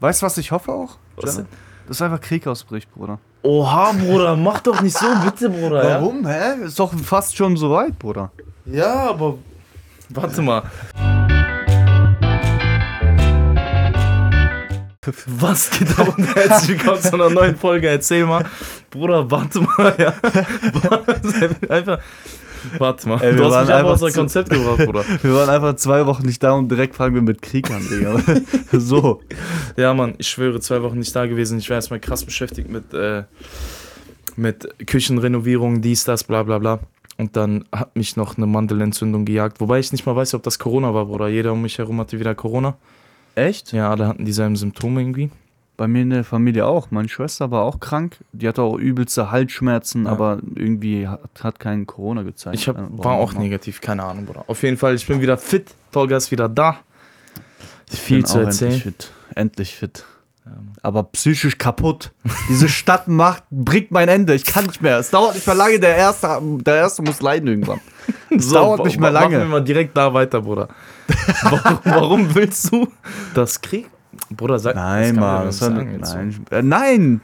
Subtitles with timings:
[0.00, 0.96] Weißt du, was ich hoffe auch?
[1.16, 1.42] Was?
[1.88, 3.18] Dass einfach Krieg ausbricht, Bruder.
[3.42, 5.82] Oha, Bruder, mach doch nicht so, bitte, Bruder.
[5.82, 6.64] Warum, hä?
[6.64, 8.30] Ist doch fast schon so weit, Bruder.
[8.64, 9.38] Ja, ja aber.
[10.10, 10.62] Warte mal.
[15.26, 17.88] Was geht ab und herzlich willkommen zu einer neuen Folge?
[17.88, 18.44] Erzähl mal.
[18.90, 20.12] Bruder, warte mal, ja.
[21.74, 21.98] Einfach.
[22.78, 23.20] Warte mal.
[23.22, 25.04] Ey, du hast mich einfach aus zu- Konzept gebracht, Bruder.
[25.22, 28.20] Wir waren einfach zwei Wochen nicht da und direkt fangen wir mit Krieg an, Digga.
[28.78, 29.20] so.
[29.76, 31.58] Ja, Mann, ich schwöre, zwei Wochen nicht da gewesen.
[31.58, 33.24] Ich war erstmal krass beschäftigt mit, äh,
[34.36, 36.80] mit Küchenrenovierung, dies, das, bla bla bla.
[37.16, 39.60] Und dann hat mich noch eine Mandelentzündung gejagt.
[39.60, 41.28] Wobei ich nicht mal weiß, ob das Corona war, Bruder.
[41.28, 42.76] Jeder um mich herum hatte wieder Corona.
[43.34, 43.72] Echt?
[43.72, 45.30] Ja, alle hatten dieselben Symptome irgendwie.
[45.78, 46.90] Bei mir in der Familie auch.
[46.90, 48.16] Meine Schwester war auch krank.
[48.32, 50.10] Die hatte auch übelste Halsschmerzen, Ja.
[50.10, 52.56] aber irgendwie hat, hat keinen Corona gezeigt.
[52.56, 53.40] Ich hab, Äh, war auch immer.
[53.42, 54.44] negativ, keine Ahnung, Bruder.
[54.48, 55.72] Auf jeden Fall, ich bin wieder fit.
[55.92, 56.78] Tolga ist wieder da.
[57.90, 58.72] Ich Viel bin zu erzählen.
[58.72, 59.12] Endlich fit.
[59.34, 60.04] Endlich fit.
[60.44, 60.52] Ja.
[60.82, 62.10] Aber psychisch kaputt.
[62.48, 64.34] Diese Stadt macht, bringt mein Ende.
[64.34, 64.98] Ich kann nicht mehr.
[64.98, 65.78] Es dauert nicht mehr lange.
[65.78, 67.80] Der Erste, der Erste muss leiden irgendwann.
[68.30, 69.50] Es dauert wa- nicht mehr wa- Machen wir lange.
[69.50, 70.68] mal direkt da weiter, Bruder.
[71.42, 72.88] warum, warum willst du
[73.34, 73.86] das Krieg?
[74.30, 75.46] Bruder, sag Nein, kann man Mann.
[75.46, 75.70] Das so.
[75.70, 76.44] nein.
[76.50, 77.20] Äh, nein.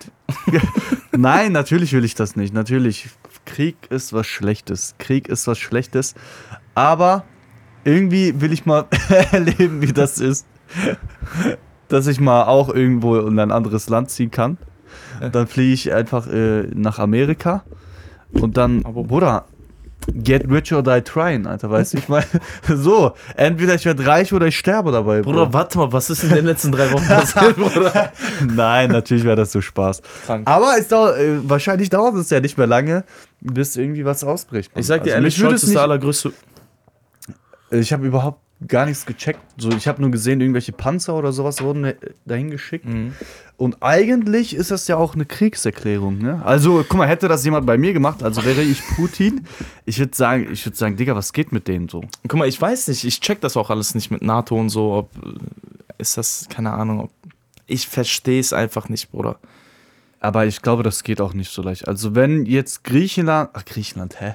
[1.12, 2.54] nein, natürlich will ich das nicht.
[2.54, 3.08] Natürlich.
[3.44, 4.94] Krieg ist was Schlechtes.
[4.98, 6.14] Krieg ist was Schlechtes.
[6.74, 7.24] Aber
[7.84, 8.86] irgendwie will ich mal
[9.32, 10.46] erleben, wie das ist.
[11.88, 14.56] Dass ich mal auch irgendwo in ein anderes Land ziehen kann.
[15.32, 17.64] Dann fliege ich einfach äh, nach Amerika.
[18.32, 19.44] Und dann, Aber- Bruder,
[20.22, 21.98] get rich or die trying, Alter, weißt du?
[21.98, 22.26] Ich meine,
[22.68, 25.22] so, entweder ich werde reich oder ich sterbe dabei.
[25.22, 28.12] Bruder, warte mal, was ist in den letzten drei Wochen passiert, Bruder?
[28.46, 30.02] Nein, natürlich wäre das so Spaß.
[30.26, 30.48] Krank.
[30.48, 33.04] Aber es dauert, äh, wahrscheinlich dauert es ja nicht mehr lange,
[33.40, 34.70] bis irgendwie was ausbricht.
[34.74, 36.32] Ich sag dir Also ehrlich, mich würde Scholz es ist der allergrößte.
[37.70, 39.40] Ich habe überhaupt gar nichts gecheckt.
[39.56, 42.86] So, ich habe nur gesehen, irgendwelche Panzer oder sowas wurden dahin geschickt.
[42.86, 43.14] Mhm.
[43.56, 46.18] Und eigentlich ist das ja auch eine Kriegserklärung.
[46.18, 46.42] Ne?
[46.44, 49.46] Also, guck mal, hätte das jemand bei mir gemacht, also wäre ich Putin,
[49.84, 52.02] ich würde sagen, ich würde sagen, Digga, was geht mit denen so?
[52.26, 54.92] Guck mal, ich weiß nicht, ich check das auch alles nicht mit NATO und so,
[54.92, 55.10] ob
[55.98, 57.10] ist das, keine Ahnung, ob,
[57.66, 59.38] ich verstehe es einfach nicht, Bruder.
[60.18, 61.86] Aber ich glaube, das geht auch nicht so leicht.
[61.86, 64.34] Also, wenn jetzt Griechenland, ach, Griechenland, hä?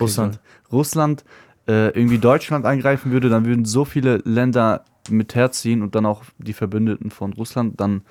[0.00, 0.38] Russland.
[0.70, 1.24] Russland
[1.66, 6.22] äh, irgendwie Deutschland angreifen würde, dann würden so viele Länder mit herziehen und dann auch
[6.38, 8.02] die Verbündeten von Russland, dann,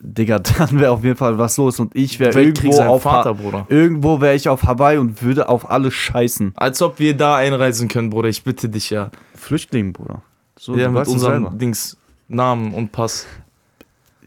[0.00, 3.66] Digga, dann wäre auf jeden Fall was los und ich wäre irgendwo auf Vater, Bruder.
[3.68, 6.52] Irgendwo wäre ich auf Hawaii und würde auf alles scheißen.
[6.56, 9.10] Als ob wir da einreisen können, Bruder, ich bitte dich ja.
[9.34, 10.22] Flüchtling, Bruder.
[10.58, 11.56] So, ja, mit unserem selber.
[11.56, 11.96] Dings,
[12.28, 13.26] Namen und Pass.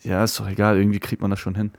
[0.04, 1.72] Ja, ist doch egal, irgendwie kriegt man das schon hin.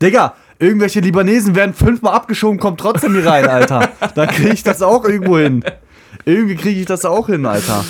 [0.00, 3.90] Digga, irgendwelche Libanesen werden fünfmal abgeschoben, kommt trotzdem hier rein, Alter.
[4.14, 5.64] Dann kriege ich das auch irgendwo hin.
[6.24, 7.84] Irgendwie kriege ich das auch hin, Alter.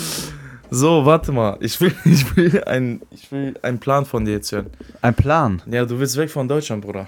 [0.71, 4.51] So, warte mal, ich will, ich will, ein, ich will einen Plan von dir jetzt
[4.51, 4.67] hören.
[5.01, 5.61] Ein Plan.
[5.65, 7.07] Ja, du willst weg von Deutschland, Bruder.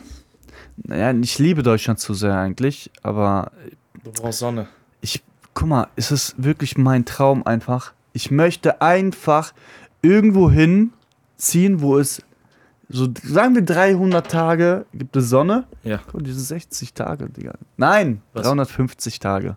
[0.83, 3.51] Naja, ich liebe Deutschland zu sehr eigentlich, aber
[4.03, 4.67] Du brauchst Sonne.
[5.01, 5.21] ich,
[5.53, 7.93] guck mal, es ist wirklich mein Traum einfach.
[8.13, 9.53] Ich möchte einfach
[10.01, 12.23] irgendwo hinziehen, wo es
[12.89, 15.65] so, sagen wir 300 Tage gibt es Sonne.
[15.83, 15.99] Ja.
[16.05, 17.53] Guck mal, diese 60 Tage, Digga.
[17.77, 18.43] Nein, Was?
[18.43, 19.55] 350 Tage.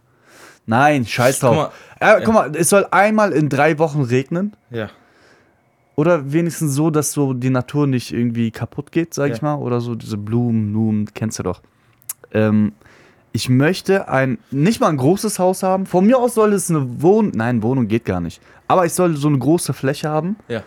[0.66, 1.72] Nein, scheiß Guck drauf.
[2.00, 4.54] Äh, guck mal, es soll einmal in drei Wochen regnen.
[4.70, 4.88] Ja.
[5.97, 9.34] Oder wenigstens so, dass so die Natur nicht irgendwie kaputt geht, sag Ja.
[9.34, 9.54] ich mal.
[9.56, 11.60] Oder so diese Blumen, Blumen, kennst du doch.
[12.32, 12.72] Ähm,
[13.32, 15.86] ich möchte ein, nicht mal ein großes Haus haben.
[15.86, 18.41] Von mir aus soll es eine Wohnung, nein, Wohnung geht gar nicht.
[18.69, 20.36] Aber ich soll so eine große Fläche haben.
[20.48, 20.62] Ja.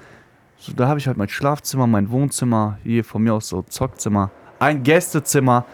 [0.58, 4.32] So, da habe ich halt mein Schlafzimmer, mein Wohnzimmer, hier von mir aus so Zockzimmer,
[4.60, 5.66] ein Gästezimmer,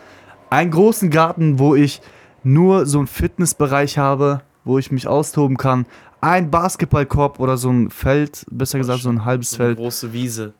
[0.49, 2.01] einen großen Garten, wo ich
[2.43, 5.85] nur so einen Fitnessbereich habe, wo ich mich austoben kann,
[6.21, 9.77] ein Basketballkorb oder so ein Feld, besser gesagt so ein halbes So eine Feld.
[9.77, 10.53] große Wiese.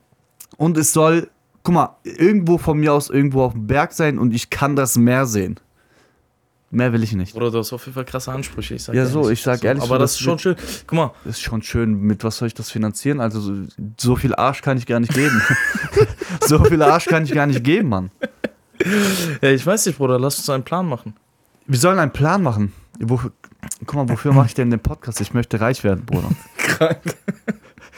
[0.57, 1.29] Und es soll,
[1.63, 4.97] guck mal, irgendwo von mir aus irgendwo auf dem Berg sein und ich kann das
[4.97, 5.59] Meer sehen.
[6.69, 7.33] Mehr will ich nicht.
[7.33, 8.73] Bruder, du hast auf jeden Fall krasse Ansprüche.
[8.73, 10.55] Ich sag Ja, so, ich sag ehrlich, Aber so, das das ist schon schön.
[10.87, 13.19] Guck mal, Ist schon schön, mit was soll ich das finanzieren?
[13.21, 13.53] Also so,
[13.99, 15.39] so viel Arsch kann ich gar nicht geben.
[16.41, 18.11] so viel Arsch kann ich gar nicht geben, Mann.
[19.41, 21.13] ja, ich weiß nicht, Bruder, lass uns einen Plan machen.
[21.65, 22.73] Wir sollen einen Plan machen.
[22.99, 23.31] Wofür,
[23.85, 25.21] guck mal, wofür mache ich denn den Podcast?
[25.21, 26.29] Ich möchte reich werden, Bruder.
[26.57, 26.99] Krank.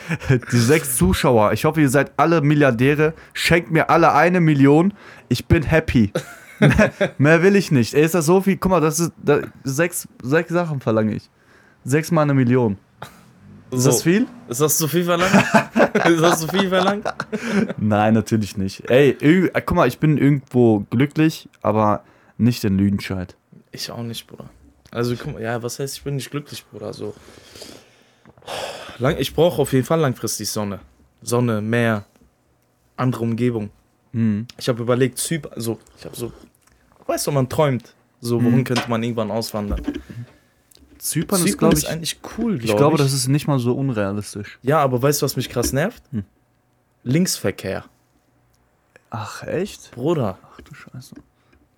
[0.51, 3.13] Die sechs Zuschauer, ich hoffe, ihr seid alle Milliardäre.
[3.33, 4.93] Schenkt mir alle eine Million.
[5.29, 6.11] Ich bin happy.
[6.59, 7.95] mehr, mehr will ich nicht.
[7.95, 8.57] Ey, ist das so viel?
[8.57, 11.29] Guck mal, das ist da, sechs, sechs Sachen verlange ich.
[11.83, 12.77] Sechs mal eine Million.
[13.71, 14.27] Ist So, das viel?
[14.47, 15.33] Ist das zu viel verlangt?
[16.05, 17.05] ist das zu viel verlangt?
[17.77, 18.89] Nein, natürlich nicht.
[18.89, 19.17] Ey,
[19.65, 22.03] guck mal, ich bin irgendwo glücklich, aber
[22.37, 23.35] nicht in Lüdenscheid.
[23.75, 24.49] Ich auch nicht, Bruder.
[24.91, 26.93] Also, guck mal, ja, was heißt, ich bin nicht glücklich, Bruder?
[26.93, 27.13] So.
[28.99, 30.79] Lang, ich brauche auf jeden Fall langfristig Sonne.
[31.21, 32.05] Sonne, Meer.
[32.95, 33.69] andere Umgebung.
[34.13, 34.47] Hm.
[34.57, 36.31] Ich habe überlegt, Zypern, also ich habe so,
[37.05, 37.93] weißt du, man träumt.
[38.21, 39.81] So, wohin könnte man irgendwann auswandern?
[40.97, 41.89] Zypern, ist, Zypern glaube ist ich.
[41.89, 43.01] eigentlich cool, Ich glaube glaube, ich.
[43.01, 44.57] das ist nicht mal so unrealistisch.
[44.63, 46.01] ja, aber weißt du, was mich krass nervt?
[46.11, 46.23] Hm.
[47.03, 47.83] Linksverkehr.
[49.09, 49.91] Ach, echt?
[49.91, 51.15] Bruder, Ach du Scheiße.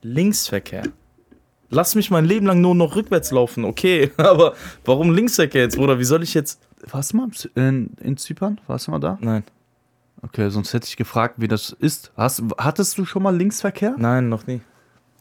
[0.03, 0.83] Linksverkehr.
[1.69, 4.11] Lass mich mein Leben lang nur noch rückwärts laufen, okay.
[4.17, 4.53] Aber
[4.85, 5.99] warum Linksverkehr jetzt, Bruder?
[5.99, 6.59] Wie soll ich jetzt.
[6.91, 8.59] Warst du mal in, in Zypern?
[8.67, 9.17] Warst du mal da?
[9.21, 9.43] Nein,
[10.23, 12.11] Okay, sonst hätte ich gefragt, wie das ist.
[12.17, 13.95] Hast, hattest du schon mal Linksverkehr?
[13.97, 14.61] nein, noch nie.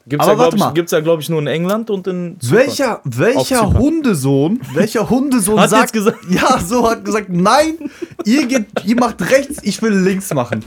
[0.09, 0.69] Gibt's Aber ja, warte glaub mal.
[0.71, 2.59] ich, gibt's ja, glaube ich, nur in England und in Zypern.
[2.59, 3.73] Welcher, welcher.
[3.75, 7.77] Hundesohn, welcher Hundesohn Hat sagt, jetzt gesagt- ja, so hat gesagt, nein,
[8.25, 10.65] ihr geht, ihr macht rechts, ich will links machen.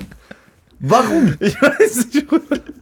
[0.80, 1.36] Warum?
[1.40, 2.26] Ich weiß nicht.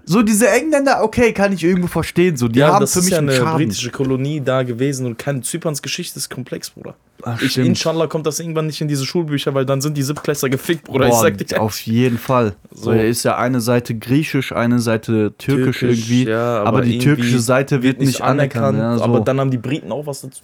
[0.06, 3.06] So diese Engländer, okay, kann ich irgendwo verstehen, so die Ja, haben das für ist
[3.06, 3.58] mich ja eine Schaden.
[3.58, 6.96] britische Kolonie da gewesen und kein Zyperns Geschichte ist komplex, Bruder.
[7.24, 7.68] Ach, Ich, stimmt.
[7.68, 11.08] inshallah kommt das irgendwann nicht in diese Schulbücher, weil dann sind die Siebtklässler gefickt, Bruder.
[11.08, 11.62] ich Boah, sag dir.
[11.62, 12.54] auf jeden Fall.
[12.72, 12.84] So.
[12.86, 12.92] So.
[12.92, 16.30] ist ja eine Seite griechisch, eine Seite türkisch, Türkisch, irgendwie.
[16.30, 18.78] ja, aber, aber die irgendwie türkische Seite wird nicht anerkannt.
[18.78, 19.04] ja, so.
[19.04, 20.42] Aber dann haben die Briten auch was dazu.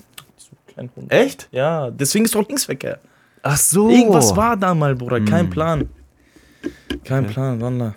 [1.09, 1.47] Echt?
[1.51, 2.99] Ja, deswegen ist doch Linksverkehr.
[3.43, 3.89] Ach so.
[3.89, 5.21] Irgendwas war da mal, Bruder.
[5.21, 5.49] Kein Hm.
[5.51, 5.89] Plan.
[7.03, 7.95] Kein Plan, Wallah.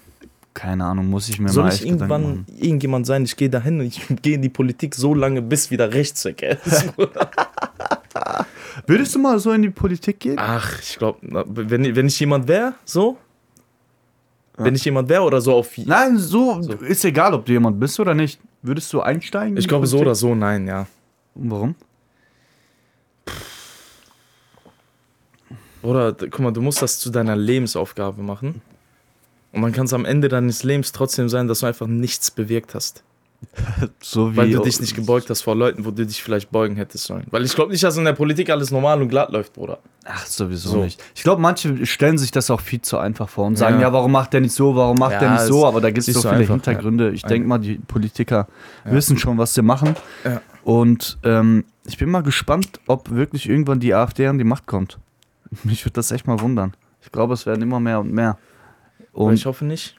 [0.55, 2.47] Keine Ahnung, muss ich mir Soll mal ich irgendwann machen.
[2.59, 5.93] irgendjemand sein, ich gehe dahin und ich gehe in die Politik so lange, bis wieder
[5.93, 6.93] Rechtsverkehr ist.
[6.97, 7.31] Bruder.
[8.87, 10.37] Würdest du mal so in die Politik gehen?
[10.39, 13.19] Ach, ich glaube, wenn, wenn ich jemand wäre, so.
[14.57, 15.77] Wenn ich jemand wäre oder so auf.
[15.77, 16.73] Nein, so, So.
[16.73, 18.41] ist egal, ob du jemand bist oder nicht.
[18.63, 19.53] Würdest du einsteigen?
[19.57, 20.87] in Ich glaube so oder so, nein, ja.
[21.35, 21.75] Und Warum?
[25.87, 28.61] Oder, guck mal, du musst das zu deiner Lebensaufgabe machen.
[29.53, 32.75] Und dann kann es am Ende deines Lebens trotzdem sein, dass du einfach nichts bewirkt
[32.75, 33.03] hast.
[34.01, 36.77] So wie Weil du dich nicht gebeugt hast vor Leuten, wo du dich vielleicht beugen
[36.77, 37.27] hättest sollen.
[37.31, 39.79] Weil ich glaube nicht, dass in der Politik alles normal und glatt läuft, Bruder.
[40.05, 40.83] Ach, sowieso So.
[40.85, 41.03] nicht.
[41.15, 43.93] Ich glaube, manche stellen sich das auch viel zu einfach vor und sagen, ja, Ja.
[43.93, 46.15] warum macht der nicht so, warum macht Ja, der nicht so, aber da gibt es
[46.15, 47.11] so viele einfach, Hintergründe.
[47.11, 47.29] Ich ja.
[47.29, 48.49] denke mal, die Politiker
[48.85, 49.97] wissen schon, was sie machen.
[50.65, 54.99] Und ähm, ich bin mal gespannt, ob wirklich irgendwann die AfD an die Macht kommt.
[55.65, 56.75] Mich würde das echt mal wundern.
[57.01, 58.39] Ich glaube, es werden immer mehr und mehr.
[59.13, 59.99] Aber Und ich hoffe nicht.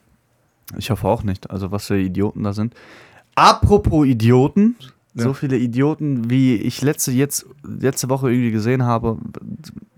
[0.77, 1.49] Ich hoffe auch nicht.
[1.49, 2.73] Also was für Idioten da sind.
[3.35, 4.75] Apropos Idioten,
[5.13, 5.33] so Ja.
[5.33, 9.17] viele Idioten, wie ich letzte, jetzt, letzte Woche irgendwie gesehen habe,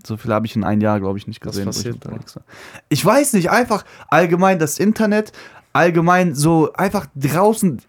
[0.06, 1.68] so viele habe ich in ein Jahr, glaube ich, nicht Was gesehen.
[1.70, 2.42] ich passiert, war.
[2.88, 5.32] Ich weiß nicht, einfach allgemein das Internet,
[5.72, 7.80] allgemein so einfach draußen,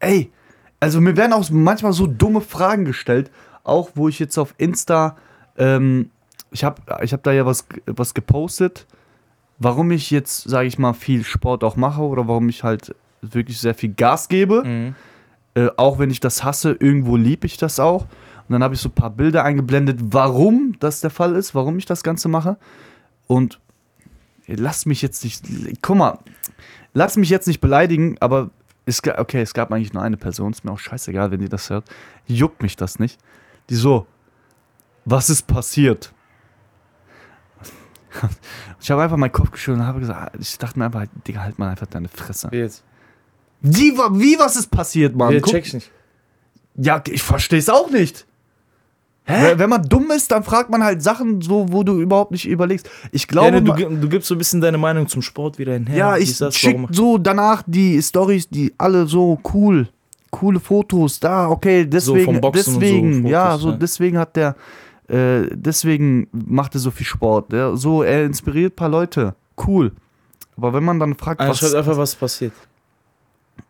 [0.00, 0.30] ey,
[0.80, 3.30] also mir werden auch manchmal so dumme Fragen gestellt,
[3.64, 5.16] auch wo ich jetzt auf Insta,
[5.56, 6.10] ähm,
[6.50, 8.86] ich habe ich hab da ja was, was gepostet,
[9.58, 13.60] warum ich jetzt, sage ich mal, viel Sport auch mache oder warum ich halt wirklich
[13.60, 14.64] sehr viel Gas gebe.
[14.64, 14.94] Mhm.
[15.54, 18.02] Äh, auch wenn ich das hasse, irgendwo liebe ich das auch.
[18.02, 21.76] Und dann habe ich so ein paar Bilder eingeblendet, warum das der Fall ist, warum
[21.78, 22.56] ich das Ganze mache.
[23.26, 23.60] Und
[24.46, 25.44] ey, lass mich jetzt nicht,
[25.82, 26.18] guck mal,
[26.94, 28.50] lass mich jetzt nicht beleidigen, aber
[28.86, 31.68] es, okay, es gab eigentlich nur eine Person, ist mir auch scheißegal, wenn die das
[31.68, 31.84] hört.
[32.26, 33.18] Juckt mich das nicht.
[33.68, 34.06] Die so,
[35.04, 36.12] was ist passiert?
[38.80, 41.58] Ich habe einfach meinen Kopf geschüttelt und habe gesagt, ich dachte mir einfach, Digga, halt
[41.58, 42.48] mal einfach deine Fresse.
[42.50, 42.82] Wie jetzt?
[43.60, 45.34] Wie, wie was ist passiert, Mann?
[45.34, 45.90] Wie, Guck- check ich nicht.
[46.76, 48.24] ja, ich verstehe es auch nicht.
[49.26, 52.48] Wenn wenn man dumm ist, dann fragt man halt Sachen so, wo du überhaupt nicht
[52.48, 52.88] überlegst.
[53.12, 55.74] Ich Ja, glaube, ne, du, du gibst so ein bisschen deine Meinung zum Sport wieder
[55.74, 55.96] hinher.
[55.96, 59.86] ja, ich das, schick warum- so danach die Stories, die alle so cool,
[60.30, 61.20] coole Fotos.
[61.20, 63.76] Da, okay, deswegen, vom Boxen und so deswegen, Fotos, ja, so ja.
[63.76, 64.56] deswegen hat der,
[65.08, 67.52] äh, deswegen macht er so viel Sport.
[67.52, 69.34] Der, so, er inspiriert ein paar Leute.
[69.66, 69.92] Cool.
[70.56, 72.52] Aber wenn man dann fragt, Ah, was, schreibt einfach, was passiert.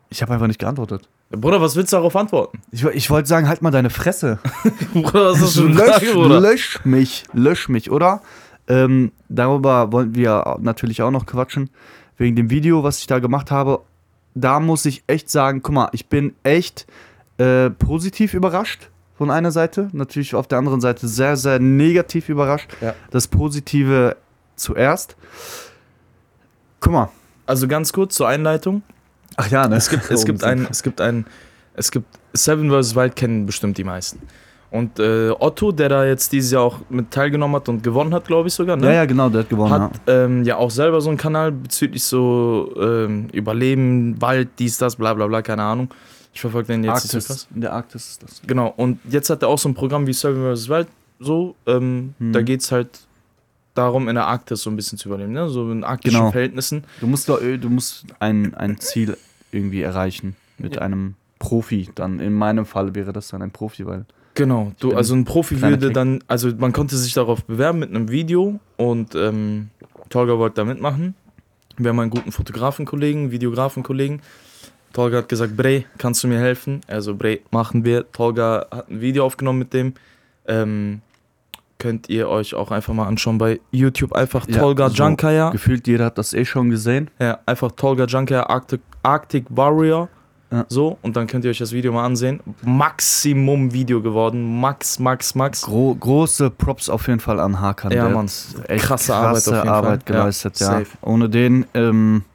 [0.09, 1.07] ich habe einfach nicht geantwortet.
[1.31, 2.59] Bruder, was willst du darauf antworten?
[2.71, 4.39] Ich, ich wollte sagen, halt mal deine Fresse.
[4.93, 6.39] Bruder, was ist eine lösch, Frage, Bruder?
[6.41, 8.21] lösch mich, lösch mich, oder?
[8.67, 11.69] Ähm, darüber wollten wir natürlich auch noch quatschen.
[12.17, 13.81] Wegen dem Video, was ich da gemacht habe.
[14.33, 16.85] Da muss ich echt sagen, guck mal, ich bin echt
[17.37, 18.89] äh, positiv überrascht
[19.19, 19.89] von einer Seite.
[19.91, 22.71] Natürlich auf der anderen Seite sehr, sehr negativ überrascht.
[22.79, 22.95] Ja.
[23.11, 24.15] Das Positive
[24.55, 25.17] zuerst.
[26.79, 27.09] Guck mal.
[27.45, 28.81] Also ganz kurz zur Einleitung.
[29.35, 29.75] Ach ja, ne?
[29.75, 31.25] Es gibt, es gibt ein, es gibt ein,
[31.73, 32.95] es gibt Seven vs.
[32.95, 34.21] Wild kennen bestimmt die meisten.
[34.71, 38.25] Und äh, Otto, der da jetzt dieses Jahr auch mit teilgenommen hat und gewonnen hat,
[38.25, 38.85] glaube ich sogar, ne?
[38.85, 39.73] Ja, ja, genau, der hat gewonnen.
[39.73, 44.95] hat ähm, ja auch selber so einen Kanal bezüglich so ähm, Überleben, Wald, dies, das,
[44.95, 45.89] bla bla bla, keine Ahnung.
[46.39, 47.13] Ich verfolge den jetzt.
[47.13, 48.41] Arktis, in der Arktis ist das.
[48.47, 50.69] Genau, und jetzt hat er auch so ein Programm wie Seven vs.
[50.69, 50.87] Wild,
[51.19, 52.31] so, ähm, Hm.
[52.31, 52.87] da geht es halt
[53.73, 55.49] darum, in der Arktis so ein bisschen zu überleben, ne?
[55.49, 56.31] so in arktischen Genau.
[56.31, 56.85] Verhältnissen.
[57.01, 59.17] Du musst, doch, äh, du musst ein, ein Ziel
[59.51, 60.81] irgendwie erreichen mit Ja.
[60.83, 61.89] einem Profi.
[61.93, 64.05] Dann in meinem Fall wäre das dann ein Profi, weil
[64.35, 65.93] Genau, du, also ein Profi würde Kick.
[65.93, 69.71] dann, also man konnte sich darauf bewerben mit einem Video und ähm,
[70.09, 71.15] Tolga wollte da mitmachen.
[71.77, 74.21] Wir haben einen guten Fotografenkollegen, Videografenkollegen.
[74.99, 76.81] Tolga hat gesagt, Bre, kannst du mir helfen?
[76.85, 78.11] Also Bre, machen wir.
[78.11, 79.93] Tolga hat ein Video aufgenommen mit dem.
[80.45, 80.99] Ähm,
[81.77, 84.11] könnt ihr euch auch einfach mal anschauen bei YouTube.
[84.11, 85.51] Einfach Ja, Tolga so Jankaya.
[85.51, 87.09] Gefühlt jeder hat das eh schon gesehen.
[87.17, 90.09] Ja, einfach Tolga Jankaya Arctic, Arctic Warrior.
[90.51, 90.65] Ja.
[90.67, 92.41] So, und dann könnt ihr euch das Video mal ansehen.
[92.63, 94.59] Maximum Video geworden.
[94.59, 95.61] Max, Max, Max.
[95.61, 97.93] Gro große Props auf jeden Fall an Hakan.
[97.93, 98.29] Ja, Mann.
[98.67, 99.69] echt Krasse Arbeit auf jeden Fall.
[99.69, 100.65] Arbeit Ja, geleistet, ja.
[100.65, 100.87] safe.
[101.03, 102.25] Ohne den ähm,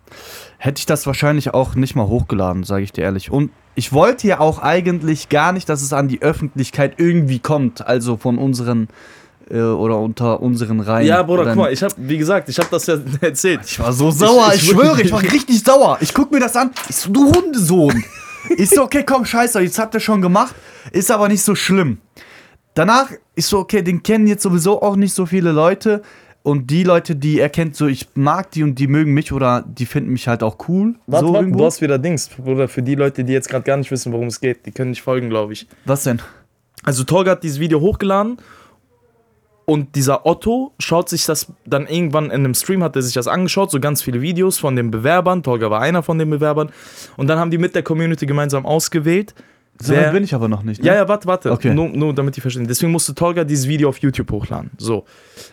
[0.64, 3.30] hätte ich das wahrscheinlich auch nicht mal hochgeladen, sage ich dir ehrlich.
[3.30, 7.86] Und ich wollte ja auch eigentlich gar nicht, dass es an die Öffentlichkeit irgendwie kommt,
[7.86, 8.88] also von unseren
[9.50, 11.06] äh, oder unter unseren Reihen.
[11.06, 13.60] Ja, Bruder, guck mal, ich hab, wie gesagt, ich hab das ja erzählt.
[13.66, 15.98] Ich war so sauer, ich, ich- schwöre, ich war richtig sauer.
[16.00, 16.70] Ich guck mir das an.
[16.88, 18.02] Ich so, du Hundesohn.
[18.56, 20.54] Ich so, okay, komm, scheiße, jetzt habt ihr schon gemacht.
[20.92, 21.98] Ist aber nicht so schlimm.
[22.72, 26.00] Danach ist so, okay, den kennen jetzt sowieso auch nicht so viele Leute.
[26.44, 29.64] Und die Leute, die er kennt, so, ich mag die und die mögen mich oder
[29.66, 30.94] die finden mich halt auch cool.
[31.06, 31.60] Warte, so warte, irgendwo.
[31.60, 32.28] du hast wieder Dings.
[32.28, 34.90] Bruder, für die Leute, die jetzt gerade gar nicht wissen, worum es geht, die können
[34.90, 35.66] nicht folgen, glaube ich.
[35.86, 36.20] Was denn?
[36.82, 38.36] Also Tolga hat dieses Video hochgeladen
[39.64, 43.26] und dieser Otto schaut sich das dann irgendwann in einem Stream, hat er sich das
[43.26, 45.42] angeschaut, so ganz viele Videos von den Bewerbern.
[45.42, 46.70] Tolga war einer von den Bewerbern.
[47.16, 49.34] Und dann haben die mit der Community gemeinsam ausgewählt.
[49.80, 50.80] So weit bin ich aber noch nicht.
[50.80, 50.88] Ne?
[50.88, 51.50] Ja, ja, warte, warte.
[51.50, 51.74] Okay.
[51.74, 52.66] Nur, nur damit die verstehen.
[52.68, 54.70] Deswegen musste Tolga dieses Video auf YouTube hochladen.
[54.78, 55.04] So.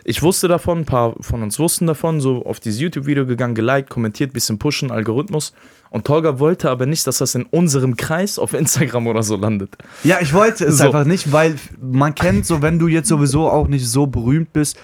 [0.03, 3.89] Ich wusste davon, ein paar von uns wussten davon, so auf dieses YouTube-Video gegangen, geliked,
[3.89, 5.53] kommentiert, bisschen pushen, Algorithmus.
[5.89, 9.75] Und Tolga wollte aber nicht, dass das in unserem Kreis auf Instagram oder so landet.
[10.03, 10.85] Ja, ich wollte es So.
[10.85, 14.77] einfach nicht, weil man kennt so, wenn du jetzt sowieso auch nicht so berühmt bist,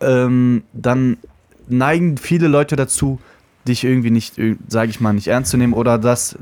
[0.00, 1.16] ähm, dann
[1.68, 3.20] neigen viele Leute dazu,
[3.68, 4.34] dich irgendwie nicht,
[4.68, 6.36] sage ich mal, nicht ernst zu nehmen oder das,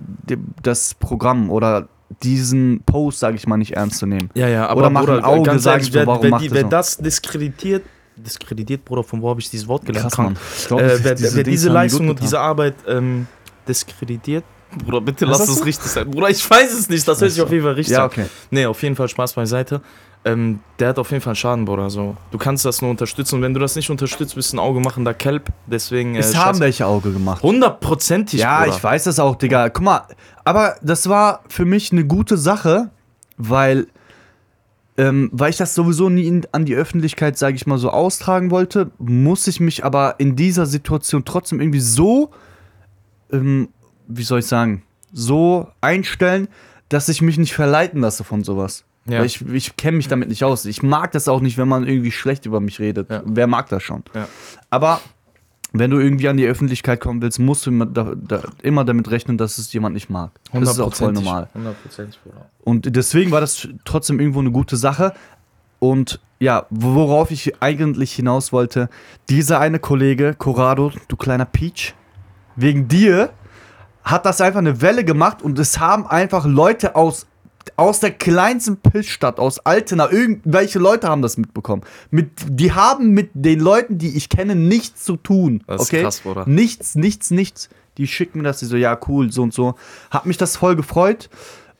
[0.62, 1.88] das Programm oder
[2.23, 4.31] diesen Post, sage ich mal, nicht ernst zu nehmen.
[4.35, 6.49] Ja, ja, aber Oder machen Bruder, Auge, ganz sagen ehrlich, wer, warum wer, macht die,
[6.49, 7.85] er wer das diskreditiert,
[8.17, 10.12] diskreditiert, Bruder, von wo habe ich dieses Wort gelernt?
[10.12, 13.27] Krass, glaub, Äh, wer, diese wer diese Leistung und diese Arbeit ähm,
[13.69, 14.45] diskreditiert,
[14.85, 16.11] Bruder, bitte Was lass es richtig sein.
[16.11, 18.11] Bruder, ich weiß es nicht, das hört sich auf jeden Fall richtig Ja, an.
[18.11, 18.27] okay.
[18.50, 19.81] Nee, auf jeden Fall Spaß beiseite.
[20.25, 21.88] Ähm, der hat auf jeden Fall Schaden, Bruder.
[21.88, 22.17] So.
[22.33, 23.37] Du kannst das nur unterstützen.
[23.37, 25.49] Und wenn du das nicht unterstützt, bist du ein Auge machender Kelp.
[25.67, 26.17] Deswegen.
[26.17, 27.43] Äh, Es haben welche Auge gemacht.
[27.43, 28.77] Hundertprozentig, Ja, Bruder.
[28.77, 29.69] ich weiß das auch, Digga.
[29.71, 30.03] Guck mal,
[30.49, 32.88] aber das war für mich eine gute Sache,
[33.37, 33.87] weil,
[34.97, 38.50] ähm, weil ich das sowieso nie in, an die Öffentlichkeit, sage ich mal, so austragen
[38.50, 42.31] wollte, muss ich mich aber in dieser Situation trotzdem irgendwie so,
[43.31, 43.69] ähm,
[44.07, 46.49] wie soll ich sagen, so einstellen,
[46.88, 48.87] dass ich mich nicht verleiten lasse von sowas.
[49.05, 49.19] Ja.
[49.19, 50.64] Weil ich ich kenne mich damit nicht aus.
[50.64, 53.11] Ich mag das auch nicht, wenn man irgendwie schlecht über mich redet.
[53.11, 53.21] Ja.
[53.26, 54.02] Wer mag das schon?
[54.14, 54.26] Ja.
[54.71, 55.02] Aber
[55.73, 59.11] wenn du irgendwie an die Öffentlichkeit kommen willst, musst du immer, da, da, immer damit
[59.11, 60.31] rechnen, dass es jemand nicht mag.
[60.53, 61.49] Das ist auch voll normal.
[61.55, 62.47] Hundertprozentig, Bruder.
[62.65, 65.13] Und deswegen war das trotzdem irgendwo eine gute Sache.
[65.79, 68.89] Und ja, worauf ich eigentlich hinaus wollte,
[69.29, 71.95] dieser eine Kollege, Corrado, du kleiner Peach,
[72.57, 73.31] wegen dir
[74.03, 77.27] hat das einfach eine Welle gemacht und es haben einfach Leute aus,
[77.77, 81.83] aus der kleinsten Pissstadt, aus Altena, irgendwelche Leute haben das mitbekommen.
[82.11, 85.63] Mit, die haben mit den Leuten, die ich kenne, nichts zu tun.
[85.67, 86.03] Das ist okay?
[86.03, 86.45] krass, Bruder.
[86.47, 87.69] Nichts, nichts, nichts.
[87.97, 89.75] Die schicken mir das, die so, ja, cool, so und so.
[90.11, 91.29] Hat mich das voll gefreut.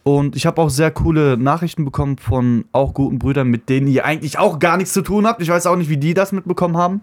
[0.03, 4.05] Und ich habe auch sehr coole Nachrichten bekommen von auch guten Brüdern, mit denen ihr
[4.05, 5.43] eigentlich auch gar nichts zu tun habt.
[5.43, 7.03] Ich weiß auch nicht, wie die das mitbekommen haben.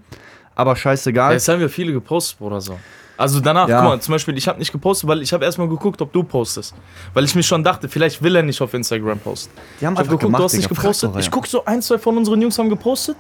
[0.55, 1.33] Aber scheißegal.
[1.33, 2.79] Jetzt haben wir viele gepostet, Bruder, so.
[3.17, 3.79] Also danach, Ja.
[3.81, 6.23] guck mal, zum Beispiel, ich habe nicht gepostet, weil ich habe erstmal geguckt, ob du
[6.23, 6.73] postest.
[7.13, 9.53] Weil ich mir schon dachte, vielleicht will er nicht auf Instagram posten.
[9.79, 11.11] die haben Ich habe geguckt, du hast nicht gepostet.
[11.19, 13.15] Ich guck so, ein, zwei von unseren Jungs haben gepostet.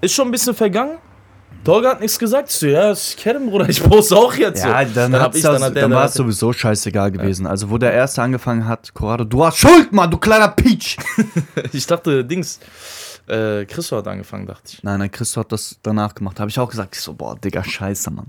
[0.00, 0.98] Ist schon ein bisschen vergangen.
[1.64, 2.50] Tolga hat nichts gesagt.
[2.50, 4.64] So, ja, ich kenne ihn, Bruder, ich poste auch jetzt.
[4.64, 4.94] Ja, so.
[4.94, 7.46] dann, hab das, der- dann der war es sowieso scheißegal gewesen.
[7.46, 10.96] Also, wo der Erste angefangen hat, Corrado, du hast Schuld, Mann, du kleiner Peach.
[11.72, 12.58] Ich dachte, Dings,
[13.28, 14.82] äh, Christo hat angefangen, dachte ich.
[14.82, 16.40] Nein, nein, Christo hat das danach gemacht.
[16.40, 16.96] Habe ich auch gesagt.
[16.96, 18.26] Ich so, boah, Digga, scheiße, Mann.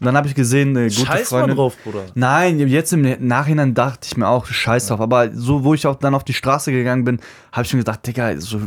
[0.00, 1.56] Und dann habe ich gesehen, eine gute Scheiß Freundin.
[1.56, 2.04] drauf, Bruder.
[2.14, 5.00] Nein, jetzt im Nachhinein dachte ich mir auch, scheiß drauf.
[5.00, 7.20] Aber so, wo ich auch dann auf die Straße gegangen bin,
[7.52, 8.60] habe ich mir gedacht, Digga, so,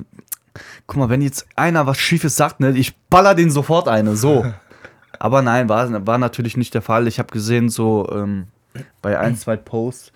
[0.88, 4.46] guck mal, wenn jetzt einer was Schiefes sagt, ne, ich baller den sofort eine, so.
[5.20, 7.08] Aber nein, war, war natürlich nicht der Fall.
[7.08, 8.48] Ich habe gesehen, so ähm,
[9.02, 10.12] bei ein, zwei Posts,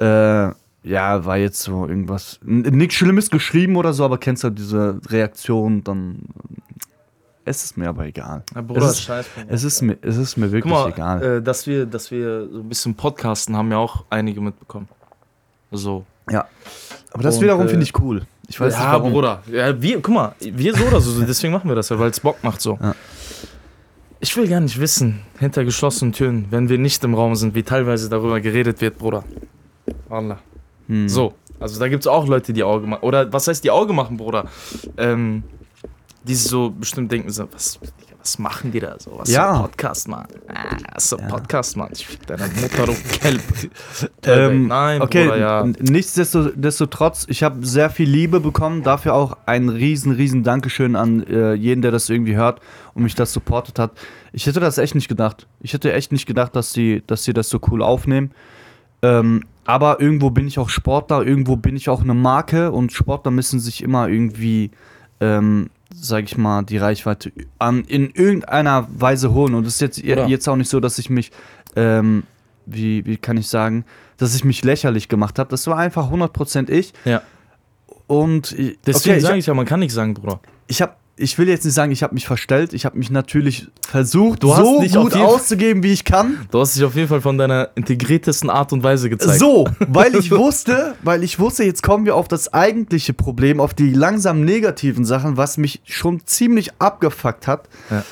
[0.00, 0.48] äh,
[0.82, 5.84] ja, war jetzt so irgendwas, nichts Schlimmes geschrieben oder so, aber kennst du diese Reaktion,
[5.84, 6.20] dann
[7.48, 8.42] es ist mir aber egal.
[8.54, 11.22] Ja, Bruder, es, ist, scheiß es, ist mir, es ist mir wirklich mal, egal.
[11.22, 14.88] äh, dass, wir, dass wir so ein bisschen podcasten, haben ja auch einige mitbekommen.
[15.70, 16.04] So.
[16.30, 16.46] Ja.
[17.10, 18.26] Aber das Und, wiederum äh, finde ich cool.
[18.48, 19.12] Ich weiß ja, nicht warum.
[19.12, 19.42] Bruder.
[19.52, 22.18] Ja, wir, guck mal, wir so oder so, deswegen machen wir das ja, weil es
[22.18, 22.78] Bock macht so.
[22.80, 22.94] Ja.
[24.20, 27.62] Ich will gar nicht wissen, hinter geschlossenen Türen, wenn wir nicht im Raum sind, wie
[27.62, 29.22] teilweise darüber geredet wird, Bruder.
[30.08, 30.38] Allah.
[30.88, 31.08] Hm.
[31.08, 33.02] So, also da gibt es auch Leute, die Auge machen.
[33.02, 34.46] Oder was heißt die Auge machen, Bruder?
[34.96, 35.44] Ähm,
[36.24, 37.78] die so bestimmt denken, so, was,
[38.20, 39.12] Was machen die da so?
[39.16, 39.54] Was Ja.
[39.54, 40.26] so Podcast, Mann?
[40.48, 41.88] Ah, so Podcast, Mann?
[41.92, 43.40] Ich fick deine Mutter, du Kelb.
[44.24, 45.64] Ähm, Nein, okay, Bruder, ja.
[45.64, 48.82] nichtsdestotrotz, ich habe sehr viel Liebe bekommen.
[48.82, 52.60] Dafür auch ein riesen, riesen Dankeschön an äh, jeden, der das irgendwie hört
[52.94, 53.92] und mich das supportet hat.
[54.32, 55.46] Ich hätte das echt nicht gedacht.
[55.60, 58.32] Ich hätte echt nicht gedacht, dass sie, dass sie das so cool aufnehmen.
[59.00, 63.30] Ähm, aber irgendwo bin ich auch Sportler, irgendwo bin ich auch eine Marke und Sportler
[63.30, 64.70] müssen sich immer irgendwie,
[65.20, 69.54] ähm, sag ich mal, die Reichweite an, in irgendeiner Weise holen.
[69.54, 70.26] Und es ist jetzt, Oder?
[70.26, 71.30] jetzt auch nicht so, dass ich mich,
[71.76, 72.24] ähm,
[72.66, 73.84] wie, wie kann ich sagen,
[74.18, 75.48] dass ich mich lächerlich gemacht habe.
[75.50, 76.92] Das war einfach 100% ich.
[77.04, 77.22] Ja.
[78.06, 80.40] Und ich- Deswegen okay, sage ich, ja, man kann nichts sagen, Bruder.
[80.66, 82.72] ich habe ich will jetzt nicht sagen, ich habe mich verstellt.
[82.72, 86.46] Ich habe mich natürlich versucht, Du so gut auszugeben, wie ich kann.
[86.50, 89.38] Du hast dich auf jeden Fall von deiner integriertesten Art und Weise gezeigt.
[89.38, 93.74] So, weil ich wusste, weil ich wusste, jetzt kommen wir auf das eigentliche Problem, auf
[93.74, 97.68] die langsam negativen Sachen, was mich schon ziemlich abgefuckt hat.
[97.90, 98.04] Ja.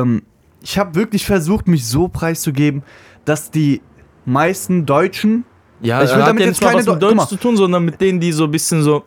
[0.00, 0.22] Ähm,
[0.62, 2.82] ich habe wirklich versucht, mich so preiszugeben,
[3.24, 3.80] dass die
[4.24, 5.44] meisten Deutschen,
[5.80, 7.14] Ja, Ich will damit ja jetzt keine was mit mal.
[7.14, 9.04] Deutsch zu tun, sondern mit denen, die so ein bisschen so,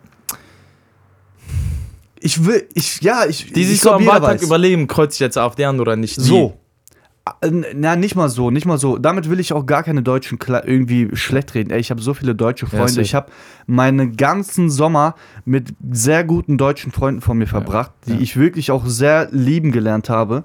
[2.25, 5.37] ich will, ich, ja, ich, die ich sich so am Wahltag überleben, kreuze ich jetzt
[5.37, 6.17] AfD an oder nicht?
[6.17, 6.57] Die- So.
[7.41, 8.97] Äh, Na, nicht mal so, nicht mal so.
[8.97, 11.69] Damit will ich auch gar keine Deutschen irgendwie schlecht reden.
[11.69, 13.01] Ey, ich habe so viele deutsche Freunde.
[13.01, 13.31] ich habe
[13.67, 15.13] meinen ganzen Sommer
[15.43, 18.19] mit sehr guten deutschen Freunden von mir verbracht, die ja.
[18.19, 20.43] ich wirklich auch sehr lieben gelernt habe.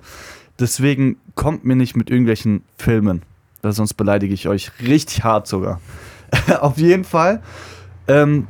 [0.59, 3.23] Deswegen kommt mir nicht mit irgendwelchen Filmen.
[3.63, 5.81] Weil sonst beleidige ich euch richtig hart sogar.
[6.61, 7.43] Auf jeden Fall.
[8.07, 8.47] Ähm,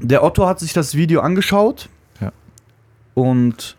[0.00, 1.88] der Otto hat sich das Video angeschaut.
[3.14, 3.76] Und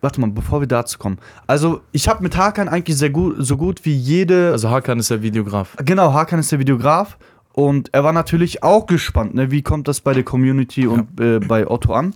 [0.00, 1.18] warte mal, bevor wir dazu kommen.
[1.46, 4.52] Also, ich habe mit Hakan eigentlich sehr gut, so gut wie jede.
[4.52, 5.76] Also Hakan ist der Videograf.
[5.84, 7.16] genau, Hakan ist der Videograf.
[7.54, 9.52] Und er war natürlich auch gespannt, ne?
[9.52, 12.14] wie kommt das bei der Community und äh, bei Otto an.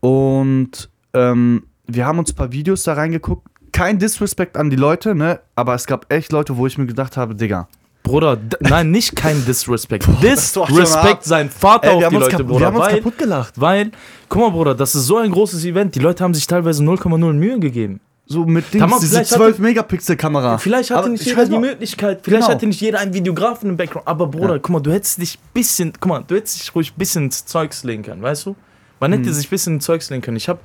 [0.00, 3.48] Und ähm, wir haben uns ein paar Videos da reingeguckt.
[3.72, 5.40] Kein Disrespect an die Leute, ne?
[5.54, 7.68] Aber es gab echt Leute, wo ich mir gedacht habe, Digga.
[8.02, 10.06] Bruder, nein, nicht kein Disrespect.
[10.22, 12.58] Disrespect sein Vater Ey, auf die Leute, Bruder.
[12.60, 13.60] wir haben uns weil, kaputt gelacht.
[13.60, 13.90] weil,
[14.28, 15.94] guck mal, Bruder, das ist so ein großes Event.
[15.94, 18.00] Die Leute haben sich teilweise 0,0 Mühe gegeben.
[18.26, 20.58] So mit Dings, diese vielleicht 12 Megapixel-Kamera.
[20.58, 22.54] Vielleicht hatte Aber nicht ich jeder die Möglichkeit, vielleicht Genau.
[22.54, 24.06] hatte nicht jeder einen Videografen im Background.
[24.08, 24.58] Aber Bruder, Ja.
[24.58, 27.44] guck mal, du hättest dich bisschen, guck mal, du hättest dich ruhig ein bisschen ins
[27.44, 28.56] Zeugs legen können, weißt du?
[29.00, 29.32] Man hätte Mhm.
[29.32, 30.36] sich ein bisschen ins Zeugs legen können.
[30.36, 30.60] Ich habe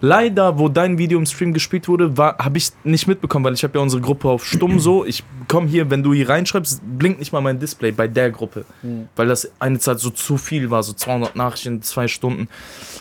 [0.00, 3.78] leider, wo dein Video im Stream gespielt wurde, habe ich nicht mitbekommen, weil ich habe
[3.78, 5.04] ja unsere Gruppe auf stumm so.
[5.04, 8.64] Ich komme hier, wenn du hier reinschreibst, blinkt nicht mal mein Display bei der Gruppe,
[8.82, 9.08] Mhm.
[9.16, 12.48] weil das eine Zeit so zu viel war, so 200 Nachrichten in zwei Stunden,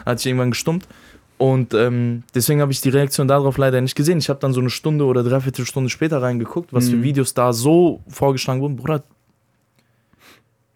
[0.05, 0.87] hatte ich irgendwann gestummt.
[1.37, 4.17] Und ähm, deswegen habe ich die Reaktion darauf leider nicht gesehen.
[4.17, 7.03] Ich habe dann so eine Stunde oder dreiviertel Stunde später reingeguckt, was für Mhm.
[7.03, 8.75] Videos da so vorgeschlagen wurden.
[8.75, 9.03] Bruder,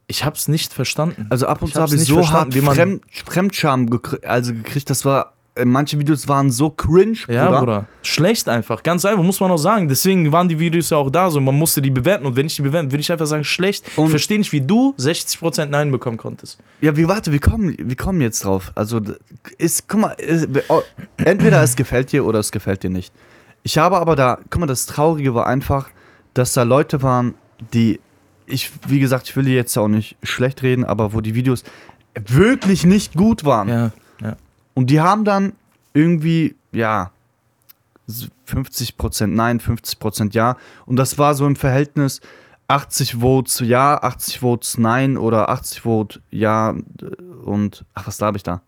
[0.08, 1.28] ich habe es nicht verstanden.
[1.30, 4.54] Also ab und zu habe ich nicht so hart wie man- Fremd, Fremdscham gekri also
[4.54, 7.60] gekriegt, das war, manche Videos waren so cringe, Ja, Bruder.
[7.60, 7.86] Bruder.
[8.02, 8.82] Schlecht einfach.
[8.84, 9.88] Ganz einfach, muss man auch sagen.
[9.88, 11.40] Deswegen waren die Videos ja auch da so.
[11.40, 12.26] Man musste die bewerten.
[12.26, 13.86] Und wenn ich die bewerten, würde ich einfach sagen, schlecht.
[13.96, 16.58] Und- ich verstehe nicht, wie du 60% Nein bekommen konntest.
[16.82, 18.72] Ja, wie, warte, wir kommen, wir kommen jetzt drauf.
[18.76, 19.00] Also,
[19.58, 20.82] ist, guck mal, ist, oh,
[21.18, 23.14] entweder es gefällt dir oder es gefällt dir nicht.
[23.62, 25.90] Ich habe aber da, guck mal, das Traurige war einfach,
[26.34, 27.36] dass da Leute waren,
[27.74, 28.00] die,
[28.48, 31.64] ich, wie gesagt, ich will die jetzt auch nicht schlecht reden, aber wo die Videos
[32.28, 33.70] wirklich nicht gut waren.
[33.70, 33.92] Ja.
[34.74, 35.54] Und die haben dann
[35.94, 37.12] irgendwie, ja,
[38.48, 40.58] 50% Nein, 50% Ja.
[40.86, 42.20] Und das war so im Verhältnis
[42.68, 46.76] 80 Votes Ja, 80 Votes Nein oder 80 Vote Ja
[47.46, 48.62] und, ach, was laber ich da?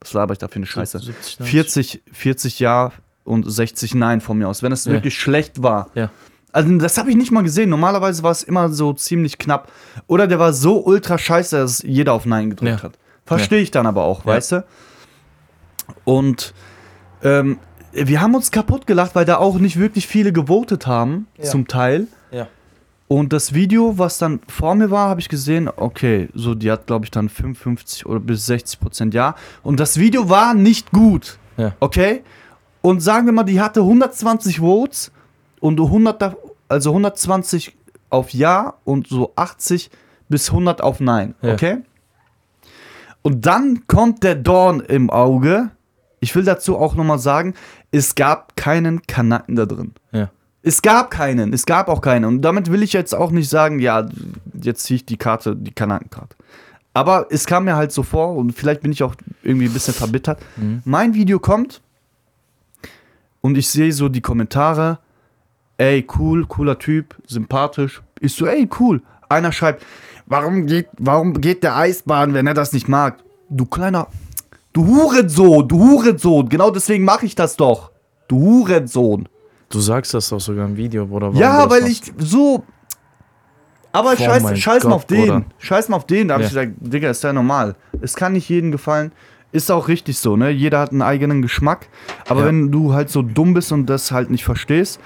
[0.00, 0.98] Was laber ich da für eine Scheiße?
[0.98, 1.50] 70, 90.
[1.50, 2.92] 40, 40 Ja
[3.24, 4.92] und 60 Nein von mir aus, wenn es Ja.
[4.92, 5.90] wirklich schlecht war.
[5.94, 6.10] Ja.
[6.52, 7.68] Also das habe ich nicht mal gesehen.
[7.68, 9.70] Normalerweise war es immer so ziemlich knapp.
[10.06, 12.82] Oder der war so ultra scheiße, dass jeder auf Nein gedrückt Ja.
[12.82, 12.98] hat.
[13.26, 14.32] Verstehe ich dann aber auch, Ja.
[14.32, 14.64] weißt du?
[16.04, 16.54] Und
[17.22, 17.58] ähm,
[17.92, 21.44] wir haben uns kaputt gelacht, weil da auch nicht wirklich viele gewotet haben, Ja.
[21.44, 22.06] zum Teil.
[22.30, 22.48] Ja.
[23.08, 26.86] Und das Video, was dann vor mir war, habe ich gesehen, okay, so die hat,
[26.86, 29.34] glaube ich, dann 55 oder bis 60 Prozent Ja.
[29.62, 31.38] Und das Video war nicht gut.
[31.56, 31.72] Ja.
[31.80, 32.22] Okay?
[32.82, 35.10] Und sagen wir mal, die hatte 120 Votes
[35.60, 36.34] und 100, da-
[36.68, 37.76] also 120
[38.10, 39.90] auf Ja und so 80
[40.28, 41.34] bis 100 auf Nein.
[41.42, 41.54] Ja.
[41.54, 41.78] Okay?
[43.26, 45.70] Und dann kommt der Dorn im Auge.
[46.20, 47.54] Ich will dazu auch nochmal sagen,
[47.90, 49.94] es gab keinen Kanaken da drin.
[50.12, 50.30] Ja.
[50.62, 52.24] Es gab keinen, es gab auch keinen.
[52.24, 54.06] Und damit will ich jetzt auch nicht sagen, ja,
[54.62, 56.36] jetzt ziehe ich die Karte, die Kanakenkarte.
[56.94, 59.94] Aber es kam mir halt so vor und vielleicht bin ich auch irgendwie ein bisschen
[59.94, 60.38] verbittert.
[60.56, 60.82] Mhm.
[60.84, 61.82] Mein Video kommt
[63.40, 65.00] und ich sehe so die Kommentare.
[65.78, 68.02] Ey, cool, cooler Typ, sympathisch.
[68.20, 69.02] Ich so, ey, cool.
[69.28, 69.84] Einer schreibt,
[70.26, 73.18] warum geht, warum geht der Eisbahn, wenn er das nicht mag?
[73.48, 74.08] Du kleiner,
[74.72, 76.48] du Hurensohn, du Hurensohn.
[76.48, 77.90] Genau deswegen mache ich das doch.
[78.28, 79.28] Du Hurensohn.
[79.68, 81.26] Du sagst das doch sogar im Video, Bruder.
[81.26, 82.08] warum du Ja, das weil machst.
[82.18, 82.64] ich so.
[83.92, 85.20] Aber Oh scheiß, scheiß mal Gott, auf den.
[85.20, 85.44] Bruder.
[85.58, 86.28] Scheiß mal auf den.
[86.28, 86.46] Da hab Ja.
[86.46, 87.76] ich gesagt, Digga, ist ja normal.
[88.02, 89.12] Es kann nicht jedem gefallen.
[89.52, 90.50] Ist auch richtig so, ne?
[90.50, 91.88] Jeder hat einen eigenen Geschmack.
[92.28, 92.46] Aber Ja.
[92.46, 95.00] wenn du halt so dumm bist und das halt nicht verstehst,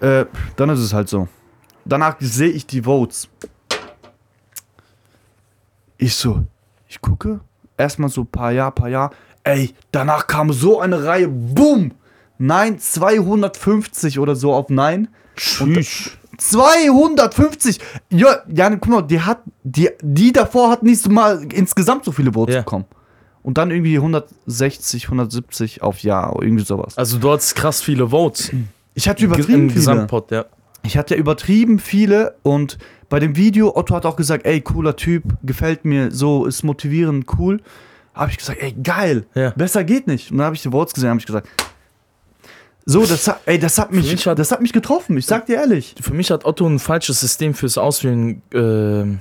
[0.00, 0.24] äh,
[0.56, 1.28] dann ist es halt so.
[1.84, 3.28] Danach sehe ich die Votes.
[6.04, 6.42] Ich so,
[6.86, 7.40] ich gucke,
[7.78, 9.10] erstmal so paar Jahr, paar Jahr.
[9.42, 11.92] Ey, danach kam so eine Reihe, boom!
[12.36, 15.08] Nein, 250 oder so auf Nein.
[15.34, 16.10] Tschüss.
[16.36, 17.80] 250!
[18.10, 22.34] Ja, ja, guck mal, die hat, die, die davor hat nicht mal insgesamt so viele
[22.34, 22.60] Votes Ja.
[22.60, 22.84] bekommen.
[23.42, 26.98] Und dann irgendwie 160, 170 auf Ja, irgendwie sowas.
[26.98, 28.50] Also du hattest krass viele Votes.
[28.92, 29.74] Ich hatte Im übertrieben viele.
[29.74, 30.44] Gesamtpot, ja.
[30.84, 35.22] Ich hatte übertrieben viele und bei dem Video, Otto hat auch gesagt, ey, cooler Typ,
[35.42, 37.60] gefällt mir, so, ist motivierend, cool.
[38.14, 39.50] Habe ich gesagt, ey, geil, Ja.
[39.50, 40.30] besser geht nicht.
[40.30, 41.48] Und dann habe ich die Votes gesehen, habe ich gesagt,
[42.86, 45.46] so, das hat, ey, das hat mich, mich hat- das hat mich getroffen, ich sag
[45.46, 45.94] dir ehrlich.
[46.00, 49.16] Für mich hat Otto ein falsches System fürs Auswählen äh,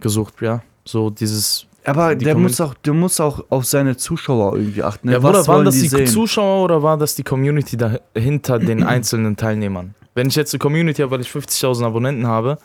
[0.00, 0.62] gesucht, ja.
[0.84, 1.66] So dieses.
[1.84, 5.08] Aber Die der Commun- muss auch, der muss auch auf seine Zuschauer irgendwie achten.
[5.08, 5.14] Ne?
[5.14, 6.06] Ja, Bruder, waren das die, sehen?
[6.06, 9.94] Zuschauer oder war das die Community dahinter den einzelnen Teilnehmern?
[10.14, 12.58] Wenn ich jetzt eine Community habe, weil ich 50.000 Abonnenten habe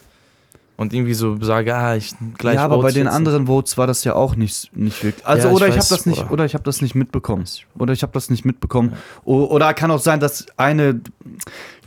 [0.78, 3.78] und irgendwie so sage, ah, ich gleich ja, aber bei Votes den jetzt- anderen Votes
[3.78, 5.26] war das ja auch nicht, nicht wirklich.
[5.26, 6.32] Also Ja, ich oder ich weiß, habe das nicht, Bruder.
[6.34, 7.46] oder ich habe das nicht mitbekommen.
[7.78, 8.94] Oder ich habe das nicht mitbekommen.
[9.24, 11.00] O- Oder kann auch sein, dass eine,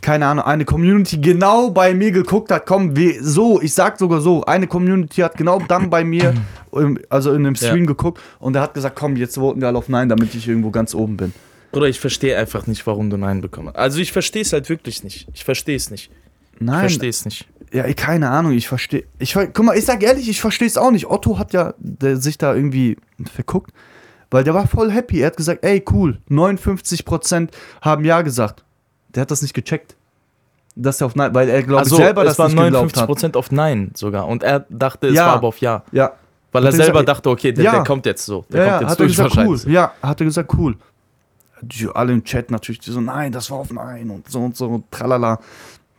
[0.01, 2.65] keine Ahnung, eine Community genau bei mir geguckt hat.
[2.65, 6.33] Komm, wie, so, ich sag sogar so, eine Community hat genau dann bei mir,
[7.09, 7.67] also in dem Ja.
[7.67, 10.47] Stream geguckt und der hat gesagt, komm, jetzt voten wir alle auf Nein, damit ich
[10.47, 11.33] irgendwo ganz oben bin.
[11.71, 13.75] Oder ich verstehe einfach nicht, warum du Nein bekommst.
[13.75, 15.27] Also ich verstehe es halt wirklich nicht.
[15.33, 16.09] Ich verstehe es nicht.
[16.55, 17.47] Ich Nein, verstehe es nicht.
[17.71, 19.03] Ja, ich- keine Ahnung, ich verstehe.
[19.19, 21.05] Ich, guck mal, ich sag ehrlich, ich verstehe es auch nicht.
[21.05, 22.97] Otto hat ja der, sich da irgendwie
[23.31, 23.71] verguckt,
[24.31, 25.19] weil der war voll happy.
[25.21, 27.49] Er hat gesagt, ey, cool, 59%
[27.81, 28.63] haben Ja gesagt.
[29.09, 29.95] Der hat das nicht gecheckt.
[30.75, 33.09] Dass er auf Nein, weil er glaubt Also selber, dass es geglaubt hat.
[33.09, 34.27] 59% auf Nein sogar.
[34.27, 35.27] Und er dachte, es Ja.
[35.27, 35.83] war aber auf Ja.
[35.91, 36.13] Ja,
[36.51, 37.71] Weil Hat er er selber gesagt, dachte, okay, der, ja.
[37.73, 38.43] der kommt jetzt so.
[38.49, 39.71] Der ja, kommt jetzt hat er durch gesagt, cool.
[39.71, 40.77] Ja, hat er gesagt, cool.
[41.61, 44.55] Die, alle im Chat natürlich, die so, nein, das war auf Nein und so und
[44.55, 45.39] so und tralala.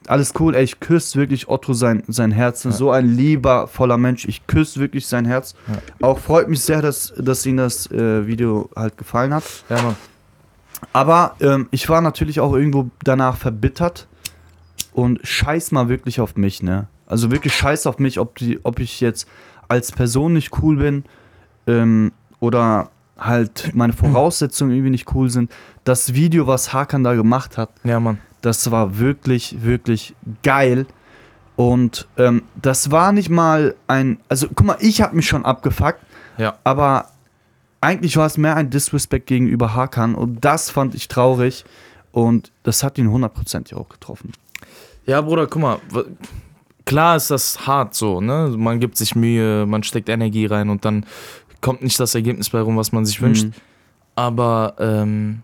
[0.07, 2.63] Alles cool, ey, ich küsse wirklich Otto sein, sein Herz.
[2.63, 4.25] So ein lieber, voller Mensch.
[4.25, 5.55] Ich küsse wirklich sein Herz.
[6.01, 9.45] Auch freut mich sehr, dass, dass Ihnen das äh, Video halt gefallen hat.
[9.69, 9.97] Ja, Mann.
[10.93, 14.09] Aber ähm, ich war natürlich auch irgendwo danach verbittert
[14.93, 16.89] und scheiß mal wirklich auf mich, ne?
[17.07, 19.29] Also wirklich scheiß auf mich, ob, die, ob ich jetzt
[19.69, 21.05] als Person nicht cool bin
[21.67, 25.53] ähm, oder halt meine Voraussetzungen irgendwie nicht cool sind.
[25.85, 28.19] Das Video, was Hakan da gemacht hat, Ja, Mann.
[28.41, 30.87] das war wirklich, wirklich geil.
[31.57, 34.19] Und ähm, das war nicht mal ein.
[34.29, 36.01] Also, guck mal, ich habe mich schon abgefuckt,
[36.39, 36.57] Ja.
[36.65, 37.07] aber
[37.83, 41.65] eigentlich war es mehr ein Disrespect gegenüber Hakan und das fand ich traurig
[42.13, 44.33] und das hat ihn hundertprozentig auch getroffen.
[45.07, 45.79] Ja, Bruder, guck mal.
[46.87, 48.53] Klar ist das hart so, ne?
[48.57, 51.05] Man gibt sich Mühe, man steckt Energie rein und dann
[51.61, 53.47] kommt nicht das Ergebnis bei rum, was man sich wünscht.
[53.47, 53.53] Mhm.
[54.17, 55.43] Aber, ähm,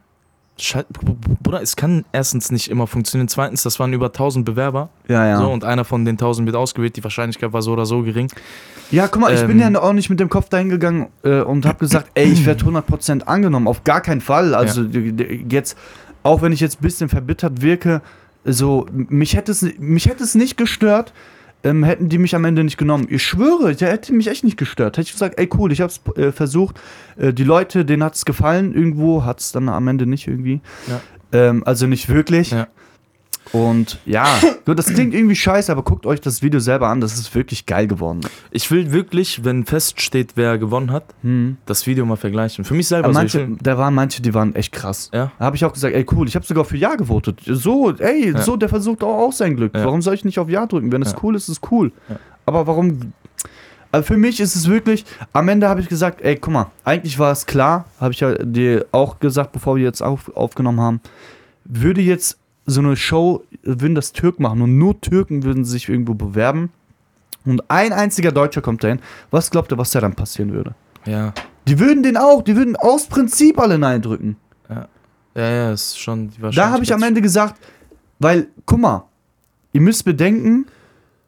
[1.43, 3.29] Bruder, es kann erstens nicht immer funktionieren.
[3.29, 4.89] Zweitens, das waren über 1000 Bewerber.
[5.07, 5.39] Ja, ja.
[5.39, 6.97] So, und einer von den 1000 wird ausgewählt.
[6.97, 8.29] Die Wahrscheinlichkeit war so oder so gering.
[8.91, 11.41] ja, guck mal, ich bin Ähm, ja auch nicht mit dem Kopf dahin gegangen äh,
[11.43, 13.69] und habe gesagt, ey, ich werde 100% angenommen.
[13.69, 14.55] Auf gar keinen Fall.
[14.55, 15.77] Also d- jetzt,
[16.23, 18.01] auch wenn ich jetzt ein bisschen verbittert wirke,
[18.45, 21.13] so, mich hätte es, mich hätte es nicht gestört,
[21.67, 23.07] ähm, hätten die mich am Ende nicht genommen.
[23.11, 24.97] Ich schwöre, der hätte mich echt nicht gestört.
[24.97, 26.81] Hätte ich gesagt, ey cool, ich habe es äh, versucht.
[27.17, 30.61] Äh, die Leute, denen hat es gefallen irgendwo, hat es dann am Ende nicht irgendwie.
[30.87, 31.01] Ja.
[31.33, 32.53] Ähm, also nicht wirklich.
[32.53, 32.69] Ja.
[33.57, 34.27] Und ja,
[34.67, 37.65] so, das klingt irgendwie scheiße, aber guckt euch das Video selber an, das ist wirklich
[37.67, 38.21] geil geworden.
[38.51, 41.57] Ich will wirklich, wenn feststeht, wer gewonnen hat, Hm.
[41.67, 42.65] das Video mal vergleichen.
[42.65, 43.15] Für mich selber so.
[43.15, 45.11] manche, will, da waren manche, die waren echt krass.
[45.15, 45.33] ja?
[45.39, 47.41] Da habe ich auch gesagt, ey cool, ich habe sogar für Ja gewotet.
[47.47, 48.43] So, ey, Ja.
[48.43, 49.75] so, der versucht auch, auch sein Glück.
[49.75, 49.85] Ja.
[49.85, 50.93] Warum soll ich nicht auf Ja drücken?
[50.93, 51.93] Wenn es cool ist, ist es cool.
[52.45, 53.13] Aber warum?
[53.93, 57.19] Also für mich ist es wirklich, am Ende habe ich gesagt, ey, guck mal, eigentlich
[57.19, 61.01] war es klar, habe ich ja dir auch gesagt, bevor wir jetzt auf, aufgenommen haben,
[61.65, 66.15] würde jetzt so eine Show, würden das Türken machen und nur Türken würden sich irgendwo
[66.15, 66.71] bewerben
[67.45, 69.01] und ein einziger Deutscher kommt dahin,
[69.31, 70.75] was glaubt ihr, was da dann passieren würde?
[71.05, 71.33] Ja.
[71.69, 74.37] Die würden den auch, die würden aus Prinzip alle Nein drücken.
[74.69, 74.89] Ja,
[75.35, 77.61] ja, ist schon die Da habe ich am Ende gesagt,
[78.19, 79.05] weil, guck mal,
[79.73, 80.67] ihr müsst bedenken,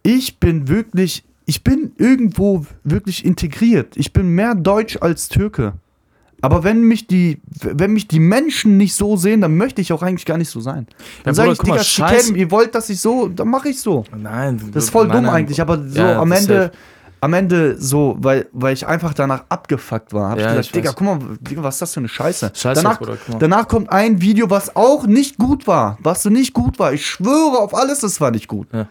[0.03, 3.97] ich bin wirklich, ich bin irgendwo wirklich integriert.
[3.97, 5.75] Ich bin mehr Deutsch als Türke.
[6.41, 10.03] Aber wenn mich die, wenn mich die Menschen nicht so sehen, dann möchte ich auch
[10.03, 10.87] eigentlich gar nicht so sein.
[11.25, 12.37] Dann Ja, sage ich, Digga, scheiß- Scheiße.
[12.37, 14.05] ihr wollt, dass ich so, dann mache ich so.
[14.17, 15.35] Nein, Das ist voll nein, dumm nein.
[15.35, 16.71] eigentlich, aber so Ja, am das Ende,
[17.21, 20.73] am Ende so, weil, weil ich einfach danach abgefuckt war, habe Ja, ich gesagt, ich
[20.73, 22.53] Digga, guck mal, Digga, was ist das für eine Scheiße?
[22.55, 26.53] Scheiße, danach, Bruder, danach kommt ein Video, was auch nicht gut war, was so nicht
[26.55, 26.93] gut war.
[26.93, 28.69] Ich schwöre auf alles, es war nicht gut.
[28.73, 28.87] Ja.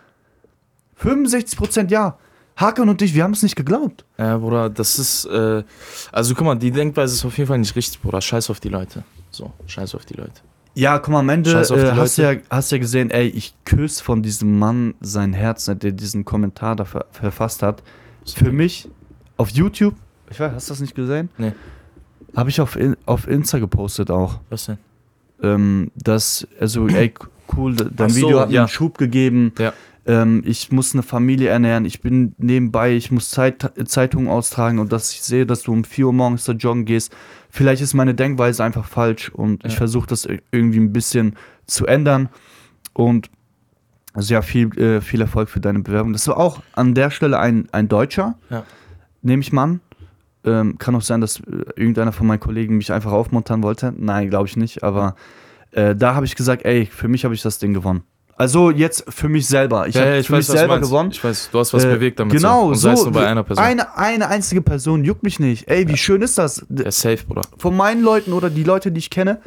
[1.01, 2.17] 65% ja.
[2.57, 4.03] Hakan und ich, wir haben es nicht geglaubt.
[4.17, 5.63] Ja, Bruder, das ist, äh,
[6.11, 8.19] also guck mal, die Denkweise ist auf jeden Fall nicht richtig, Bruder.
[8.19, 9.03] Scheiß auf die Leute.
[9.31, 10.41] So, scheiß auf die Leute.
[10.73, 11.69] Ja, guck mal, am Ende äh, hast,
[12.17, 16.25] du ja, hast ja gesehen, ey, ich küsse von diesem Mann sein Herz, der diesen
[16.25, 17.81] Kommentar da ver verfasst hat.
[18.25, 18.89] Für mich
[19.37, 19.95] auf YouTube,
[20.29, 21.29] ich weiß, hast du das nicht gesehen?
[21.37, 21.53] Nee.
[22.35, 24.39] Habe ich auf, in, auf Insta gepostet auch.
[24.49, 24.77] Was denn?
[25.41, 27.13] Ähm, dass, also, ey,
[27.55, 28.61] cool, de- dein so, Video hat mir ja.
[28.61, 29.53] einen Schub gegeben.
[29.57, 29.73] Ja.
[30.07, 34.91] Ähm, ich muss eine Familie ernähren, ich bin nebenbei, ich muss Zeit, Zeitungen austragen und
[34.93, 37.13] dass ich sehe, dass du um 4 Uhr morgens da joggen gehst.
[37.49, 39.77] Vielleicht ist meine Denkweise einfach falsch und ich Ja.
[39.79, 42.29] versuche das ir- irgendwie ein bisschen zu ändern.
[42.93, 43.29] Und
[44.13, 46.13] also ja, viel, äh, viel Erfolg für deine Bewerbung.
[46.13, 48.63] Das war auch an der Stelle ein, ein Deutscher, Ja.
[49.21, 49.81] nehme ich mal an.
[50.45, 51.43] Ähm, kann auch sein, dass äh,
[51.75, 53.93] irgendeiner von meinen Kollegen mich einfach aufmuntern wollte.
[53.97, 54.83] Nein, glaube ich nicht.
[54.83, 55.15] Aber
[55.71, 58.03] äh, da habe ich gesagt, ey, für mich habe ich das Ding gewonnen.
[58.38, 59.88] Also jetzt für mich selber.
[59.88, 61.10] Ich ja, habe ja, für weiß, mich selber gewonnen.
[61.12, 62.36] Ich weiß, du hast was Äh, bewegt damit.
[62.36, 62.89] Genau, so.
[62.91, 63.08] Und so.
[63.08, 63.65] es bei einer Person.
[63.65, 65.67] Eine, eine einzige Person juckt mich nicht.
[65.67, 66.65] Ey, wie schön ist das?
[66.69, 67.41] Ja, safe, Bruder.
[67.58, 69.39] Von meinen Leuten oder die Leute, die ich kenne,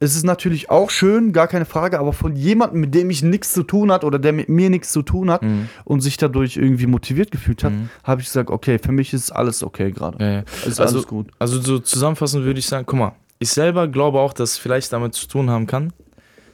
[0.00, 3.52] es ist natürlich auch schön, gar keine Frage, aber von jemandem, mit dem ich nichts
[3.52, 5.68] zu tun hat oder der mit mir nichts zu tun hat Mhm.
[5.84, 7.88] und sich dadurch irgendwie motiviert gefühlt hat, Mhm.
[8.02, 10.18] habe ich gesagt, okay, für mich ist alles okay gerade.
[10.18, 10.42] Ja, ja.
[10.66, 11.28] Ist Also- alles gut.
[11.38, 14.92] Also so zusammenfassend würde ich sagen, guck mal, ich selber glaube auch, dass es vielleicht
[14.92, 15.92] damit zu tun haben kann,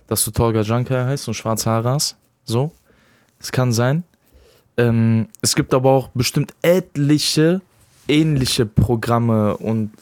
[0.09, 2.17] dass du Tolga Janka heißt und schwarze Haare hast.
[2.45, 2.73] So.
[3.39, 4.03] Es kann sein.
[4.77, 7.61] Ähm, es gibt aber auch bestimmt etliche
[8.09, 9.93] ähnliche Programme und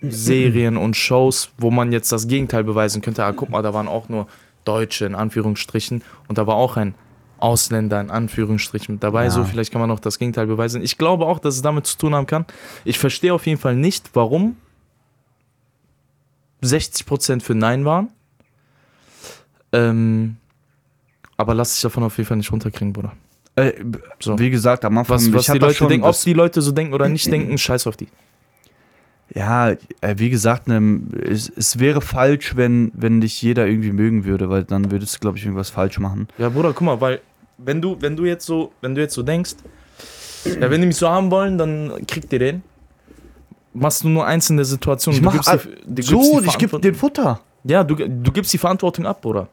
[0.00, 3.24] Serien und Shows, wo man jetzt das Gegenteil beweisen könnte.
[3.24, 4.26] Ah, guck mal, da waren auch nur
[4.64, 6.94] Deutsche in Anführungsstrichen und da war auch ein
[7.38, 9.24] Ausländer in Anführungsstrichen mit dabei.
[9.24, 9.30] Ja.
[9.30, 10.82] So, vielleicht kann man auch das Gegenteil beweisen.
[10.82, 12.46] Ich glaube auch, dass es damit zu tun haben kann.
[12.84, 14.56] Ich verstehe auf jeden Fall nicht, warum
[16.62, 18.08] 60% für Nein waren.
[19.72, 20.36] Ähm,
[21.36, 23.12] aber lass dich davon auf jeden Fall nicht runterkriegen, Bruder.
[23.56, 23.72] Äh,
[24.20, 24.38] So.
[24.38, 27.08] Wie gesagt, am Anfang, Was, was die Leute denken, ob die Leute so denken oder
[27.08, 28.08] nicht denken, scheiß auf die.
[29.34, 29.76] Ja, äh,
[30.16, 34.64] wie gesagt, ne, es, es wäre falsch, wenn, wenn dich jeder irgendwie mögen würde, weil
[34.64, 36.28] dann würdest du, glaube ich, irgendwas falsch machen.
[36.36, 37.20] Ja, Bruder, guck mal, weil
[37.56, 39.54] wenn du, wenn du jetzt so, wenn du jetzt so denkst,
[40.44, 42.62] ja, wenn die mich so haben wollen, dann kriegt ihr den.
[43.72, 45.16] Machst du nur einzelne Situationen.
[45.16, 47.40] Ich du mach gibst all- die, du gibst So, die ich gebe den Futter.
[47.64, 49.48] Ja, du, du gibst die Verantwortung ab, Bruder.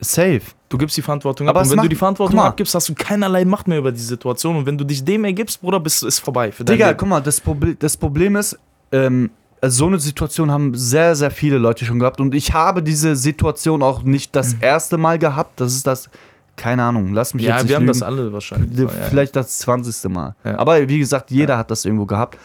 [0.00, 0.40] Safe.
[0.68, 1.64] Du gibst die Verantwortung Aber ab.
[1.66, 4.56] Und wenn du macht- die Verantwortung abgibst, hast du keinerlei Macht mehr über die Situation.
[4.56, 6.50] Und wenn du dich dem ergibst, Bruder, bist, ist vorbei.
[6.50, 6.98] Für Digga, Leben.
[6.98, 8.58] guck mal, das, Proble das Problem ist,
[8.90, 9.30] ähm,
[9.66, 12.20] so eine Situation haben sehr, sehr viele Leute schon gehabt.
[12.20, 15.60] Und ich habe diese Situation auch nicht das erste Mal gehabt.
[15.60, 16.10] Das ist das,
[16.56, 17.48] keine Ahnung, lass mich Mhm.
[17.48, 17.92] Ja, jetzt nicht wir haben lügen.
[17.92, 18.76] das alle wahrscheinlich.
[18.78, 18.90] Ja, ja.
[19.08, 20.08] Vielleicht das 20.
[20.10, 20.34] Mal.
[20.44, 20.58] Ja.
[20.58, 22.36] Aber wie gesagt, jeder hat das irgendwo gehabt.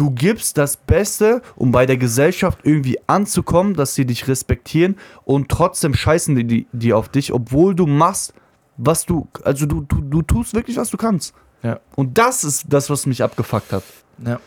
[0.00, 5.50] Du gibst das Beste, um bei der Gesellschaft irgendwie anzukommen, dass sie dich respektieren und
[5.50, 8.32] trotzdem scheißen die, die, die auf dich, obwohl du machst,
[8.78, 11.34] was du, also du, du, du tust wirklich, was du kannst.
[11.62, 11.80] Ja.
[11.96, 13.82] Und das ist das, was mich abgefuckt hat.
[14.24, 14.40] Ja.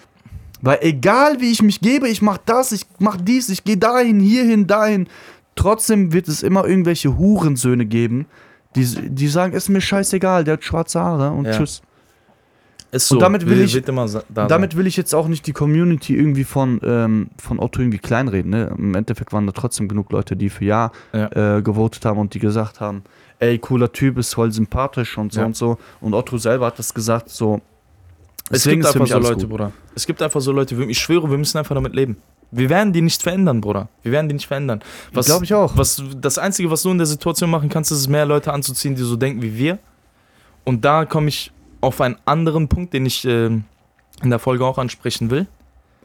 [0.63, 4.19] Weil egal wie ich mich gebe, ich mach das, ich mach dies, ich gehe dahin,
[4.19, 5.07] hierhin, dahin,
[5.53, 8.25] trotzdem wird es immer irgendwelche Hurensöhne geben,
[8.75, 11.51] die, die sagen, ist mir scheißegal, der hat schwarze Haare und Ja.
[11.51, 11.83] tschüss.
[12.93, 15.51] Ist Und damit will ich- immer sa- da Damit will ich jetzt auch nicht die
[15.51, 18.51] Community irgendwie von, ähm, von Otto irgendwie kleinreden.
[18.51, 18.73] Ne?
[18.77, 21.57] Im Endeffekt waren da trotzdem genug Leute, die für Ja, Ja.
[21.57, 23.03] Äh, gewotet haben und die gesagt haben,
[23.39, 25.45] ey, cooler Typ, ist voll sympathisch und so Ja.
[25.47, 25.77] und so.
[26.01, 27.61] Und Otto selber hat das gesagt, so.
[28.51, 29.49] Es gibt einfach so Leute, gut.
[29.49, 29.71] Bruder.
[29.95, 32.17] Es gibt einfach so Leute, ich schwöre, wir müssen einfach damit leben.
[32.51, 33.89] Wir werden die nicht verändern, Bruder.
[34.03, 34.81] Wir werden die nicht verändern.
[35.13, 35.75] Was, Glaube ich auch.
[35.75, 39.01] Was, das Einzige, was du in der Situation machen kannst, ist mehr Leute anzuziehen, die
[39.01, 39.79] so denken wie wir.
[40.63, 41.51] Und da komme ich
[41.83, 43.65] auf einen anderen Punkt, den ich ähm,
[44.23, 45.47] in der Folge auch ansprechen will.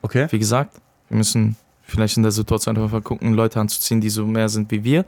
[0.02, 0.26] Okay.
[0.30, 4.48] Wie gesagt, wir müssen vielleicht in der Situation einfach gucken, Leute anzuziehen, die so mehr
[4.48, 5.04] sind wie wir.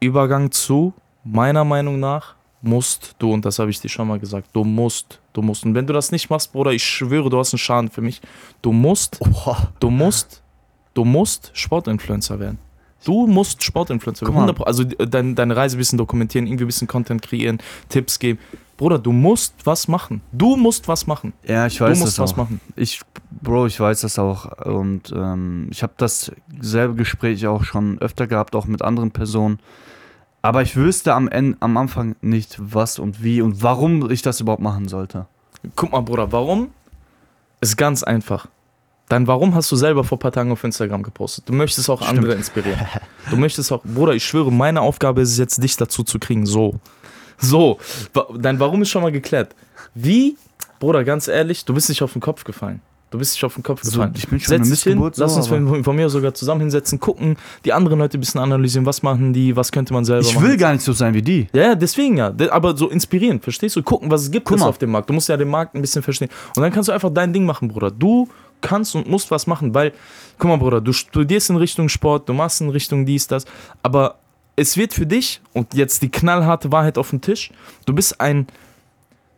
[0.00, 4.48] Übergang zu, meiner Meinung nach, musst du, und das habe ich dir schon mal gesagt,
[4.52, 5.64] du musst, du musst.
[5.64, 8.20] Und wenn du das nicht machst, Bruder, ich schwöre, du hast einen Schaden für mich.
[8.62, 9.72] Du musst, Oha.
[9.80, 10.42] du musst,
[10.94, 12.58] du musst Sportinfluencer werden.
[13.04, 14.34] Du musst Sportinfluencer werden.
[14.34, 14.50] mal.
[14.50, 18.18] 100%, also äh, dein, deine Reise ein bisschen dokumentieren, irgendwie ein bisschen Content kreieren, Tipps
[18.20, 18.38] geben.
[18.82, 20.22] Bruder, du musst was machen.
[20.32, 21.32] Du musst was machen.
[21.46, 22.36] Ja, ich Du weiß musst das was auch.
[22.38, 22.60] machen.
[22.74, 24.46] Ich, Bro, ich weiß das auch.
[24.66, 29.60] Und ähm, ich habe das selbe Gespräch auch schon öfter gehabt, auch mit anderen Personen.
[30.42, 34.40] Aber ich wüsste am, Ende, am Anfang nicht, was und wie und warum ich das
[34.40, 35.26] überhaupt machen sollte.
[35.76, 36.70] Guck mal, Bruder, warum?
[37.60, 38.48] Ist ganz einfach.
[39.08, 41.48] Dein Warum hast du selber vor ein paar Tagen auf Instagram gepostet.
[41.48, 42.80] Du möchtest auch andere inspirieren.
[43.30, 46.46] Du möchtest auch, Bruder, ich schwöre, meine Aufgabe ist es jetzt, dich dazu zu kriegen,
[46.46, 46.80] so.
[47.38, 47.78] So,
[48.38, 49.54] dein Warum ist schon mal geklärt.
[49.94, 50.36] Wie,
[50.80, 52.80] Bruder, ganz ehrlich, du bist nicht auf den Kopf gefallen.
[53.10, 54.14] Du bist nicht auf den Kopf So, gefallen.
[54.16, 56.98] ich bin schon Setz dich hin, so, lass uns von, von mir sogar zusammen hinsetzen,
[56.98, 60.34] gucken, die anderen Leute ein bisschen analysieren, was machen die, was könnte man selber Ich
[60.34, 60.48] machen.
[60.48, 61.46] will gar nicht so sein wie die.
[61.52, 62.32] Ja, deswegen ja.
[62.50, 63.82] Aber so inspirieren, verstehst du?
[63.82, 65.10] Gucken, was es gibt es auf dem Markt.
[65.10, 66.30] Du musst ja den Markt ein bisschen verstehen.
[66.56, 67.90] Und dann kannst du einfach dein Ding machen, Bruder.
[67.90, 68.28] Du
[68.62, 69.92] kannst und musst was machen, weil,
[70.38, 73.44] guck mal, Bruder, du studierst in Richtung Sport, du machst in Richtung dies, das,
[73.82, 74.20] aber
[74.56, 77.50] es wird für dich, und jetzt die knallharte Wahrheit auf den Tisch,
[77.86, 78.46] du bist ein,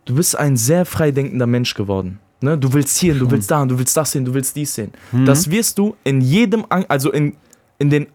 [0.04, 2.18] du bist ein sehr freidenkender Mensch geworden.
[2.40, 2.58] Ne?
[2.58, 4.92] Du willst hier, du willst da, du willst das sehen, du willst dies sehen.
[5.12, 5.24] Mhm.
[5.24, 7.36] Das wirst du in jedem, also in,
[7.78, 8.06] in den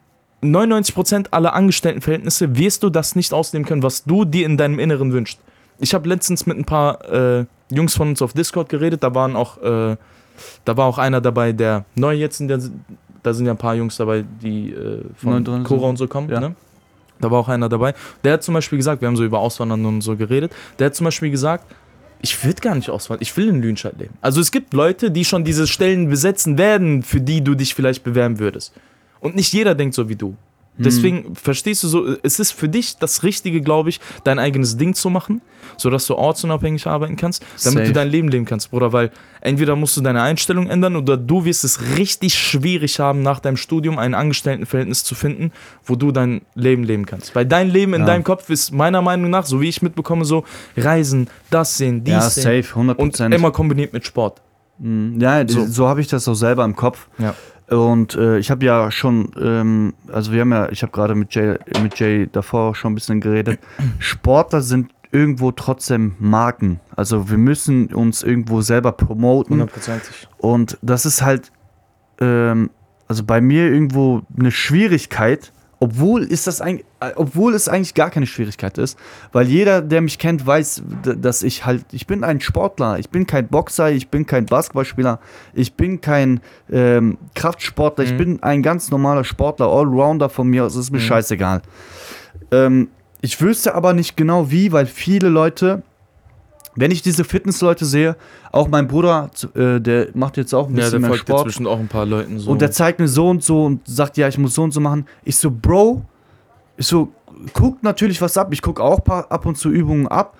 [0.44, 5.12] 99% aller Angestelltenverhältnisse wirst du das nicht ausnehmen können, was du dir in deinem Inneren
[5.12, 5.40] wünschst.
[5.80, 9.36] Ich habe letztens mit ein paar äh, Jungs von uns auf Discord geredet, da waren
[9.36, 9.96] auch, äh,
[10.66, 12.60] da war auch einer dabei, der neu jetzt in der,
[13.24, 16.40] da sind ja ein paar Jungs dabei, die äh, von Cora und so kommen, Ja.
[16.40, 16.56] ne?
[17.19, 17.93] Da war auch einer dabei.
[18.23, 20.95] Der hat zum Beispiel gesagt, wir haben so über Auswandern und so geredet, der hat
[20.95, 21.65] zum Beispiel gesagt,
[22.21, 24.13] ich will gar nicht auswandern, ich will in Lüdenscheid leben.
[24.21, 28.03] Also es gibt Leute, die schon diese Stellen besetzen werden, für die du dich vielleicht
[28.03, 28.73] bewerben würdest.
[29.19, 30.36] Und nicht jeder denkt so wie du.
[30.80, 34.94] Deswegen verstehst du so, es ist für dich das Richtige, glaube ich, dein eigenes Ding
[34.94, 35.42] zu machen,
[35.78, 37.88] sodass du ortsunabhängig arbeiten kannst, damit Safe.
[37.88, 38.94] du dein Leben leben kannst, Bruder.
[38.94, 39.12] Weil
[39.42, 43.58] entweder musst du deine Einstellung ändern oder du wirst es richtig schwierig haben, nach deinem
[43.58, 45.52] Studium ein Angestelltenverhältnis zu finden,
[45.86, 47.36] wo du dein Leben leben kannst.
[47.36, 48.08] Weil dein Leben in Ja.
[48.08, 50.46] deinem Kopf ist meiner Meinung nach, so wie ich mitbekomme, so
[50.78, 52.44] Reisen, das sehen, dies Ja, sehen.
[52.63, 53.26] safe, 100%.
[53.28, 54.42] Und immer kombiniert mit Sport.
[54.78, 55.20] Mhm.
[55.20, 55.68] Ja, so, So.
[55.68, 57.08] so habe ich das auch selber im Kopf.
[57.18, 57.36] Ja.
[57.69, 61.34] Und äh, ich habe ja schon, ähm, also wir haben ja, ich habe gerade mit
[61.36, 63.60] Jay, mit Jay davor schon ein bisschen geredet.
[63.99, 66.79] Sportler sind irgendwo trotzdem Marken.
[66.95, 69.53] Also wir müssen uns irgendwo selber promoten.
[69.53, 70.27] Hundertprozentig.
[70.38, 71.51] Und das ist halt,
[72.19, 72.69] ähm,
[73.08, 75.51] also bei mir irgendwo eine Schwierigkeit,
[75.82, 78.98] obwohl ist das eigentlich, äh, obwohl es eigentlich gar keine Schwierigkeit ist,
[79.32, 80.84] weil jeder, der mich kennt, weiß,
[81.18, 85.20] dass ich halt, ich bin ein Sportler, ich bin kein Boxer, ich bin kein Basketballspieler,
[85.54, 88.18] ich bin kein ähm, Kraftsportler, ich Mhm.
[88.18, 91.04] bin ein ganz normaler Sportler, Allrounder von mir, aus, es ist mir Mhm.
[91.04, 91.62] scheißegal.
[92.52, 92.89] Ähm,
[93.22, 95.84] ich wüsste aber nicht genau wie, weil viele Leute,
[96.80, 98.15] wenn ich diese Fitnessleute sehe,
[98.52, 101.46] auch mein Bruder, äh, der macht jetzt auch ein Ja, bisschen der mehr folgt Sport.
[101.46, 102.50] inzwischen auch ein paar Leuten so.
[102.52, 104.80] Und der zeigt mir so und so und sagt, ja, ich muss so und so
[104.80, 105.06] machen.
[105.24, 106.04] Ich so, Bro,
[106.78, 107.12] ich so,
[107.54, 108.50] guck natürlich was ab.
[108.52, 110.38] Ich guck auch paar, ab und zu Übungen ab.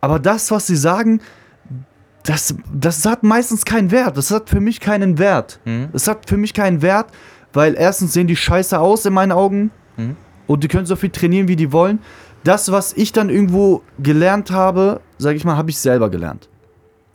[0.00, 1.20] Aber das, was sie sagen,
[2.24, 4.16] das, das hat meistens keinen Wert.
[4.16, 5.58] Das hat für mich keinen Wert.
[5.64, 5.88] Mhm.
[5.92, 7.06] Das hat für mich keinen Wert,
[7.52, 10.16] weil erstens sehen die scheiße aus in meinen Augen Mhm.
[10.46, 11.98] und die können so viel trainieren, wie die wollen.
[12.44, 16.48] Das, was ich dann irgendwo gelernt habe, sage ich mal, habe ich selber gelernt.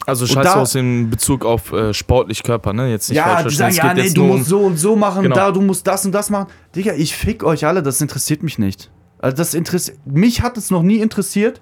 [0.05, 2.91] Also Und scheiß da- aus in Bezug auf äh, sportlich Körper, ne?
[2.91, 3.71] Jetzt nicht falsch Ja, die verstehen.
[3.83, 5.35] sagen, ja, nee, du um- musst so und so machen, Genau.
[5.35, 6.47] da, du musst das und das machen.
[6.75, 8.91] Digga, ich fick euch alle, das interessiert mich nicht.
[9.17, 11.59] Also das interessiert, mich hat es noch nie interessiert,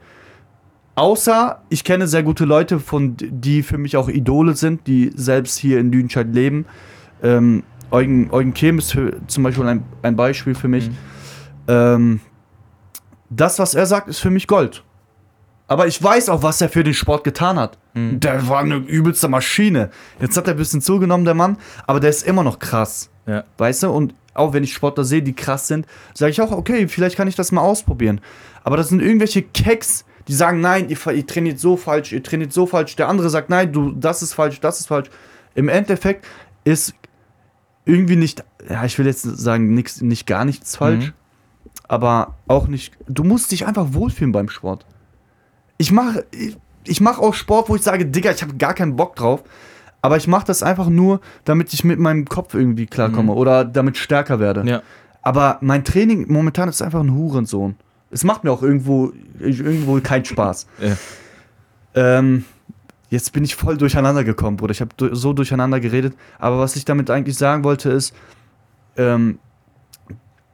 [0.95, 5.57] außer ich kenne sehr gute Leute, von, die für mich auch Idole sind, die selbst
[5.57, 6.65] hier in Lüdenscheid leben.
[7.21, 10.89] Ähm, Eugen, Eugen Kehm ist für, zum Beispiel ein, ein Beispiel für mich.
[10.89, 10.95] Mhm.
[11.67, 12.19] Ähm,
[13.35, 14.83] das, was er sagt, ist für mich Gold.
[15.67, 17.77] Aber ich weiß auch, was er für den Sport getan hat.
[17.93, 18.19] Mhm.
[18.19, 19.89] Der war eine übelste Maschine.
[20.19, 23.09] Jetzt hat er ein bisschen zugenommen, der Mann, aber der ist immer noch krass.
[23.25, 23.43] Ja.
[23.57, 23.89] Weißt du?
[23.89, 27.27] Und auch wenn ich Sportler sehe, die krass sind, sage ich auch, okay, vielleicht kann
[27.27, 28.19] ich das mal ausprobieren.
[28.63, 32.51] Aber das sind irgendwelche Keks, die sagen, nein, ihr, ihr trainiert so falsch, ihr trainiert
[32.51, 32.95] so falsch.
[32.95, 35.09] Der andere sagt, nein, du, das ist falsch, das ist falsch.
[35.55, 36.25] Im Endeffekt
[36.65, 36.93] ist
[37.85, 41.13] irgendwie nicht, ja, ich will jetzt sagen, nix, nicht gar nichts falsch, Mhm.
[41.87, 44.85] Aber auch nicht, du musst dich einfach wohlfühlen beim Sport.
[45.77, 48.95] Ich mache ich, ich mach auch Sport, wo ich sage, Digga, ich habe gar keinen
[48.95, 49.43] Bock drauf,
[50.01, 53.37] aber ich mache das einfach nur, damit ich mit meinem Kopf irgendwie klarkomme Mhm.
[53.37, 54.63] oder damit stärker werde.
[54.69, 54.81] Ja.
[55.21, 57.75] Aber mein Training momentan ist einfach ein Hurensohn.
[58.11, 60.67] Es macht mir auch irgendwo, irgendwo keinen Spaß.
[60.81, 60.95] Ja.
[61.95, 62.45] Ähm,
[63.09, 64.71] jetzt bin ich voll durcheinander gekommen, Bruder.
[64.71, 66.15] Ich habe so durcheinander geredet.
[66.39, 68.13] Aber was ich damit eigentlich sagen wollte, ist,
[68.97, 69.37] ähm,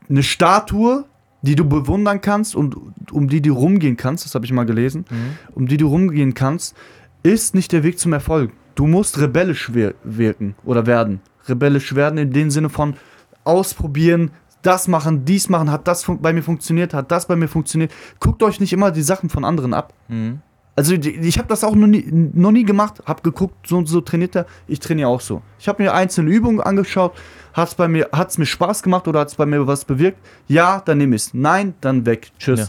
[0.09, 1.05] eine Statue,
[1.41, 2.75] die du bewundern kannst und
[3.11, 5.15] um die du rumgehen kannst, das habe ich mal gelesen, Mhm.
[5.55, 6.75] um die du rumgehen kannst,
[7.23, 8.51] ist nicht der Weg zum Erfolg.
[8.75, 11.21] Du musst rebellisch wir wirken oder werden.
[11.47, 12.95] Rebellisch werden in dem Sinne von
[13.43, 14.31] ausprobieren,
[14.61, 17.91] das machen, dies machen, hat das bei mir funktioniert, hat das bei mir funktioniert.
[18.19, 19.93] Guckt euch nicht immer die Sachen von anderen ab.
[20.09, 20.41] Mhm.
[20.79, 24.01] Also ich habe das auch noch nie, noch nie gemacht, habe geguckt, so und so
[24.01, 25.41] trainiert er, ich trainiere auch so.
[25.59, 27.13] Ich habe mir einzelne Übungen angeschaut,
[27.53, 30.17] hat's bei mir, hat's mir Spaß gemacht oder hat's bei mir was bewirkt?
[30.47, 31.33] Ja, dann nehme ich's.
[31.33, 32.31] Nein, dann weg.
[32.39, 32.59] Tschüss.
[32.59, 32.65] Ja.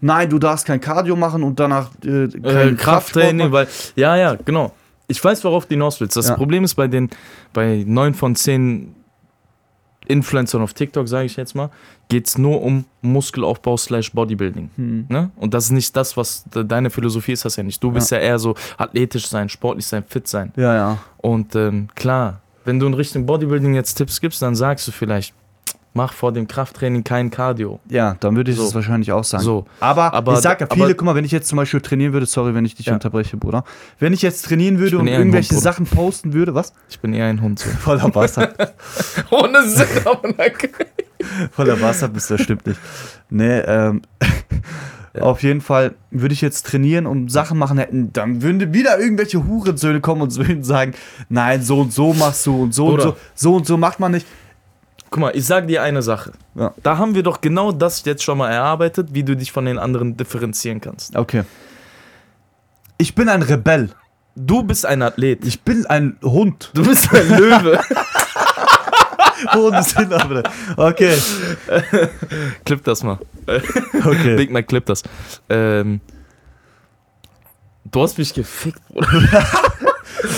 [0.00, 3.52] Nein, du darfst kein Cardio machen und danach äh, Äh, kein Krafttraining, Krafttraining.
[3.52, 3.68] weil.
[3.94, 4.72] Ja, ja, genau.
[5.08, 6.16] Ich weiß, worauf du hinaus willst.
[6.16, 6.34] Das Ja.
[6.34, 7.08] Problem ist bei den,
[7.52, 8.95] bei neun von zehn
[10.08, 11.70] Influencern auf TikTok, sage ich jetzt mal,
[12.08, 14.70] geht es nur um Muskelaufbau slash Bodybuilding.
[14.76, 15.06] Hm.
[15.08, 15.30] Ne?
[15.36, 17.82] Und das ist nicht das, was de- deine Philosophie ist, das ja nicht.
[17.82, 20.52] Du bist ja, eher so athletisch sein, sportlich sein, fit sein.
[20.56, 20.98] Ja, ja.
[21.18, 25.34] Und ähm, klar, wenn du in Richtung Bodybuilding jetzt Tipps gibst, dann sagst du vielleicht,
[25.96, 27.80] mach vor dem Krafttraining kein Cardio.
[27.88, 28.64] Ja, dann würde ich So.
[28.66, 29.42] es wahrscheinlich auch sagen.
[29.42, 29.64] So.
[29.80, 32.12] Aber, Aber- ich sag ja viele, aber- guck mal, wenn ich jetzt zum Beispiel trainieren
[32.12, 32.94] würde, sorry, wenn ich dich Ja.
[32.94, 33.64] unterbreche, Bruder.
[33.98, 35.62] Wenn ich jetzt trainieren würde und irgendwelche Hund.
[35.62, 36.72] Sachen posten würde, was?
[36.88, 37.58] Ich bin eher ein Hund.
[37.58, 37.70] So.
[37.80, 38.50] Voller Wasser.
[39.30, 40.20] Ohne Sinn, aber.
[41.52, 42.78] Voller Wasser bist, das stimmt nicht.
[43.30, 44.02] Nee, ähm,
[45.20, 49.44] auf jeden Fall würde ich jetzt trainieren und Sachen machen hätten, dann würden wieder irgendwelche
[49.46, 50.92] Hurensöhne kommen und würden sagen,
[51.30, 53.04] nein, so und so machst du und so Bruder.
[53.06, 54.26] und so, so und so macht man nicht.
[55.16, 56.32] Guck mal, ich sag dir eine Sache.
[56.56, 56.74] Ja.
[56.82, 59.78] Da haben wir doch genau das jetzt schon mal erarbeitet, wie du dich von den
[59.78, 61.16] anderen differenzieren kannst.
[61.16, 61.44] Okay.
[62.98, 63.88] Ich bin ein Rebell.
[64.34, 65.42] Du bist ein Athlet.
[65.46, 66.70] Ich bin ein Hund.
[66.74, 67.80] Du bist ein Löwe.
[69.54, 70.42] Hunde sind aber.
[70.76, 71.16] Okay.
[72.66, 73.18] clip das mal.
[73.46, 74.36] Okay.
[74.36, 75.02] Big Mac, clip das.
[75.48, 76.02] Ähm,
[77.86, 79.46] du hast mich gefickt, Bruder.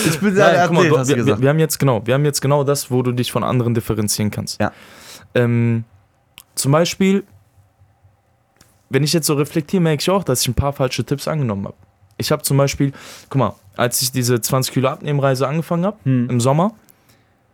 [0.06, 1.42] Ich bin mal, Athlet, hast du wir, wir, gesagt.
[1.42, 4.30] wir haben jetzt genau, wir haben jetzt genau das, wo du dich von anderen differenzieren
[4.30, 4.60] kannst.
[4.60, 4.72] Ja.
[5.34, 5.84] Ähm,
[6.54, 7.24] zum Beispiel,
[8.90, 11.66] wenn ich jetzt so reflektiere, merke ich auch, dass ich ein paar falsche Tipps angenommen
[11.66, 11.76] habe.
[12.16, 12.92] Ich habe zum Beispiel,
[13.28, 16.28] guck mal, als ich diese 20 Kilo Abnehmreise angefangen habe, Hm.
[16.30, 16.72] im Sommer,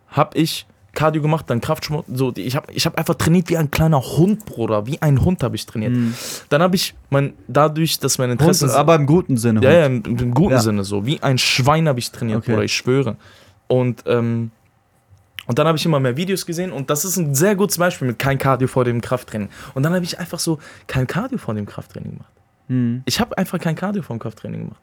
[0.07, 0.65] habe ich
[0.95, 4.45] Cardio gemacht, dann Kraftsport, so, ich habe ich hab einfach trainiert wie ein kleiner Hund,
[4.45, 5.93] Bruder, wie ein Hund habe ich trainiert.
[5.93, 6.15] Hm.
[6.49, 8.75] Dann habe ich, mein, dadurch, dass mein Hund, Interesse...
[8.75, 9.61] aber im guten Sinne.
[9.61, 10.07] Ja, Hund.
[10.07, 10.59] ja, im, im guten Ja.
[10.59, 11.05] Sinne so.
[11.05, 12.51] Wie ein Schwein habe ich trainiert, Okay.
[12.51, 13.17] Bruder, ich schwöre.
[13.67, 14.51] Und, ähm,
[15.47, 18.07] und dann habe ich immer mehr Videos gesehen und das ist ein sehr gutes Beispiel
[18.07, 19.49] mit kein Cardio vor dem Krafttraining.
[19.75, 22.31] Und dann habe ich einfach so kein Cardio vor dem Krafttraining gemacht.
[22.67, 23.03] Hm.
[23.05, 24.79] Ich habe einfach kein Cardio vor dem Krafttraining gemacht.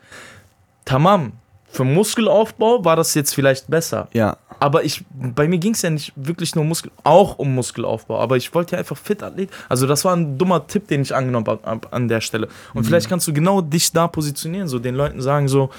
[0.85, 1.33] Tamam,
[1.73, 4.07] für Muskelaufbau war das jetzt vielleicht besser.
[4.13, 4.37] Ja.
[4.61, 8.21] Aber ich, bei mir ging es ja nicht wirklich nur um Muskel, auch um Muskelaufbau.
[8.21, 9.51] Aber ich wollte ja einfach fit Athlet.
[9.71, 12.49] Also das war ein dummer Tipp, den ich angenommen habe an der Stelle.
[12.75, 15.71] Und vielleicht kannst du genau dich da positionieren, so den Leuten sagen so,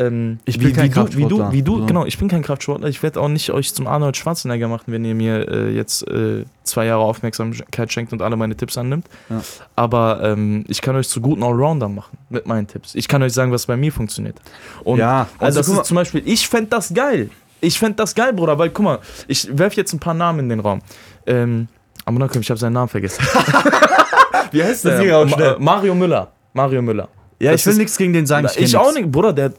[0.00, 1.52] ähm, Ich bin kein wie du, wie du, Kraftsportler.
[1.52, 1.86] wie du, So.
[1.86, 2.88] genau, ich bin kein Kraftsportler.
[2.88, 6.44] Ich werde auch nicht euch zum Arnold Schwarzenegger machen, wenn ihr mir äh, jetzt äh,
[6.64, 9.06] zwei Jahre Aufmerksamkeit schenkt und alle meine Tipps annimmt.
[9.28, 9.40] Ja.
[9.76, 12.94] Aber ähm, ich kann euch zu guten Allrounder machen mit meinen Tipps.
[12.94, 14.40] Ich kann euch sagen, was bei mir funktioniert.
[14.84, 17.30] Und Ja, und also das guck mal- ist zum Beispiel, ich fände das geil.
[17.60, 18.98] Ich fände das geil, Bruder, weil guck mal,
[19.28, 20.80] ich werfe jetzt ein paar Namen in den Raum.
[21.26, 21.68] Ähm,
[22.06, 23.22] komm, ich habe seinen Namen vergessen.
[24.50, 25.00] Wie heißt Das der?
[25.04, 25.54] ging auch schnell.
[25.54, 26.32] äh, Mario Müller.
[26.54, 27.08] Mario Müller.
[27.40, 28.46] Ja, Das ich will nichts gegen den sagen.
[28.56, 29.52] Ich, kenn auch nicht, Bruder, der,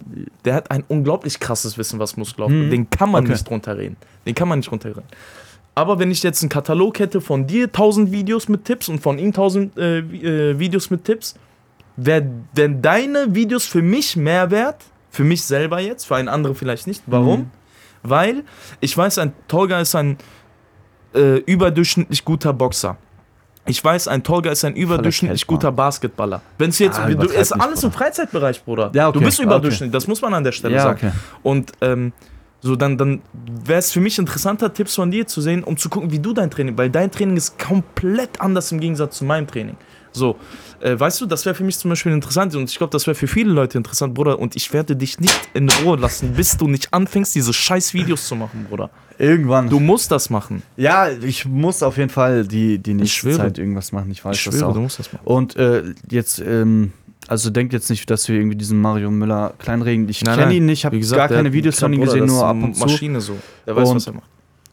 [0.46, 2.56] der hat ein unglaublich krasses Wissen, was Muskelaufbau.
[2.56, 2.70] Mhm.
[2.70, 3.34] Den kann man Okay.
[3.34, 3.98] nicht runterreden.
[4.26, 5.04] Den kann man nicht runterreden.
[5.74, 9.18] Aber wenn ich jetzt einen Katalog hätte von dir 1000 Videos mit Tipps und von
[9.18, 11.34] ihm 1000 äh, äh, Videos mit Tipps,
[11.96, 16.56] wären wär deine Videos für mich mehr wert, für mich selber jetzt, für einen anderen
[16.56, 17.02] vielleicht nicht.
[17.08, 17.40] Warum?
[17.42, 17.52] Mhm.
[18.04, 18.44] Weil
[18.80, 20.18] ich weiß, ein Tolga ist ein
[21.16, 22.98] äh, überdurchschnittlich guter Boxer.
[23.66, 26.41] Ich weiß, ein Tolga ist ein überdurchschnittlich guter Basketballer.
[26.57, 28.05] Wenn es jetzt, Ah, du, ist alles im Bruder.
[28.05, 28.91] Freizeitbereich, Bruder.
[28.93, 29.20] Ja, okay.
[29.20, 29.45] Du bist Okay.
[29.47, 30.97] überdurchschnittlich, das muss man an der Stelle Ja, sagen.
[31.07, 31.12] okay.
[31.43, 32.12] Und ähm,
[32.62, 33.22] so dann, dann
[33.66, 36.34] wäre es für mich interessanter, Tipps von dir zu sehen, um zu gucken, wie du
[36.34, 39.78] dein Training, weil dein Training ist komplett anders im Gegensatz zu meinem Training.
[40.14, 40.36] So,
[40.82, 43.16] äh, weißt du, das wäre für mich zum Beispiel interessant und ich glaube, das wäre
[43.16, 44.39] für viele Leute interessant, Bruder.
[44.39, 48.28] Und ich werde dich nicht in Ruhe lassen, bis du nicht anfängst, diese scheiß Videos
[48.28, 48.89] zu machen, Bruder.
[49.18, 49.70] Irgendwann.
[49.70, 50.64] Du musst das machen.
[50.78, 53.32] ja, ich muss auf jeden Fall die, die nächste.
[53.38, 54.09] Zeit irgendwas machen.
[54.12, 54.74] Ich weiß Ich das schwöre, auch.
[54.74, 55.24] du musst das machen.
[55.26, 56.91] Und äh, jetzt, ähm,
[57.28, 60.09] also denkt jetzt nicht, dass wir irgendwie diesen Mario Müller kleinregen.
[60.09, 62.82] Ich kenne ihn nicht, habe gar keine Videos von ihm gesehen, nur ab und zu.
[62.82, 63.38] Maschine so.
[63.68, 64.30] Der weiß, Und- was er macht.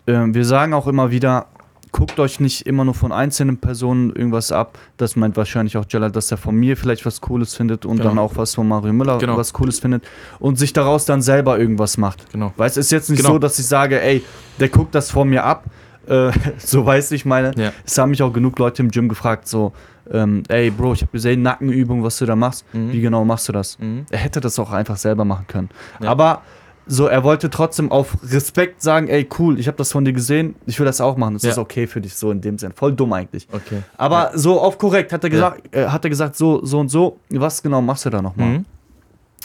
[0.06, 1.46] Ähm, wir sagen auch immer wieder,
[1.92, 4.78] guckt euch nicht immer nur von einzelnen Personen irgendwas ab.
[4.96, 8.08] Das meint wahrscheinlich auch Jella, dass er von mir vielleicht was Cooles findet und Genau.
[8.10, 9.36] dann auch was von Mario Müller Genau.
[9.36, 10.04] was Cooles findet
[10.38, 12.30] und sich daraus dann selber irgendwas macht.
[12.32, 12.52] Genau.
[12.56, 13.34] Weil es ist jetzt nicht Genau.
[13.34, 14.24] so, dass ich sage, ey,
[14.60, 15.64] der guckt das von mir ab.
[16.06, 17.52] Äh, so weiß ich meine.
[17.56, 17.72] Ja.
[17.84, 19.72] Es haben mich auch genug Leute im Gym gefragt, so,
[20.10, 22.64] ähm, ey, Bro, ich habe gesehen, Nackenübung, was du da machst.
[22.72, 22.92] Mhm.
[22.92, 23.78] Wie genau machst du das?
[23.78, 24.06] Mhm.
[24.10, 25.68] Er hätte das auch einfach selber machen können.
[26.02, 26.10] Ja.
[26.10, 26.42] Aber
[26.88, 30.54] so, er wollte trotzdem auf Respekt sagen, ey, cool, ich habe das von dir gesehen,
[30.66, 31.34] ich will das auch machen.
[31.34, 31.50] Das Ja.
[31.50, 32.72] ist okay für dich, so in dem Sinn.
[32.72, 33.46] Voll dumm eigentlich.
[33.52, 33.82] Okay.
[33.96, 35.50] Aber so auf korrekt hat er Ja.
[35.50, 38.48] gesagt, äh, hat er gesagt, so, so und so, was genau machst du da nochmal?
[38.48, 38.64] Mhm.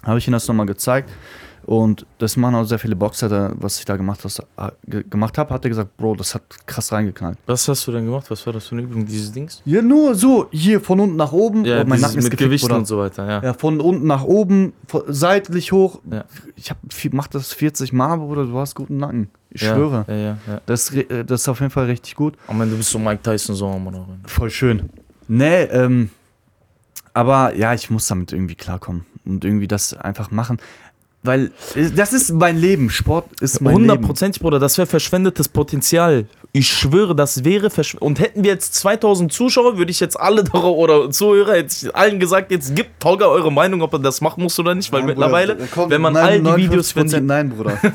[0.04, 1.10] Habe ich ihm das nochmal gezeigt.
[1.66, 4.20] Und das machen auch sehr viele Boxer, da, was ich da gemacht,
[4.58, 7.38] äh, ge- gemacht habe, hat er gesagt, Bro, das hat krass reingeknallt.
[7.46, 8.30] Was hast du denn gemacht?
[8.30, 9.62] Was war das für eine Übung, dieses Dings?
[9.64, 11.64] Ja, nur so, hier von unten nach oben.
[11.64, 13.42] Ja, oh, mein Nacken ist mit gefickt, Gewichten und so weiter, ja.
[13.44, 16.02] Ja, von unten nach oben, von, seitlich hoch.
[16.12, 16.26] Ja.
[16.56, 16.78] Ich hab,
[17.12, 19.30] mach das 40 Mal, Bruder, du hast guten Nacken.
[19.50, 20.04] Ich ja, schwöre.
[20.08, 20.62] Ja, ja, ja.
[20.66, 22.36] Das, äh, das ist auf jeden Fall richtig gut.
[22.50, 24.20] Oh man, du bist so Mike Tyson so, Mann.
[24.26, 24.90] Voll schön.
[25.28, 26.10] Nee, ähm,
[27.14, 30.58] aber ja, ich muss damit irgendwie klarkommen und irgendwie das einfach machen.
[31.24, 32.90] Weil äh, das ist mein Leben.
[32.90, 33.90] Sport ist mein Leben.
[33.90, 36.26] Hundertprozentig, Bruder, das wäre verschwendetes Potenzial.
[36.52, 40.44] Ich schwöre, das wäre verschw Und hätten wir jetzt 2000 Zuschauer, würde ich jetzt alle
[40.44, 44.22] darauf oder Zuhörer, hätte ich allen gesagt, jetzt gibt Togger eure Meinung, ob er das
[44.22, 47.22] machen muss oder nicht, weil Nein, mittlerweile, Bruder, komm, wenn man all die Videos, 59%
[47.22, 47.80] nein, Bruder.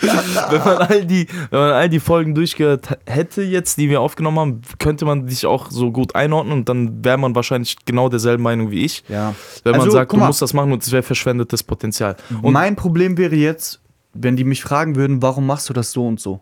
[0.50, 4.38] Wenn man all die, wenn man all die Folgen durchgehört hätte jetzt, die wir aufgenommen
[4.38, 8.42] haben, könnte man dich auch so gut einordnen und dann wäre man wahrscheinlich genau derselben
[8.42, 9.04] Meinung wie ich.
[9.08, 9.34] ja.
[9.64, 10.26] Wenn man Also, sagt, guck du mal.
[10.28, 12.16] musst das machen und es wäre verschwendetes Potenzial.
[12.42, 13.80] Und mein Problem wäre jetzt,
[14.14, 16.40] wenn die mich fragen würden, warum machst du das so und so?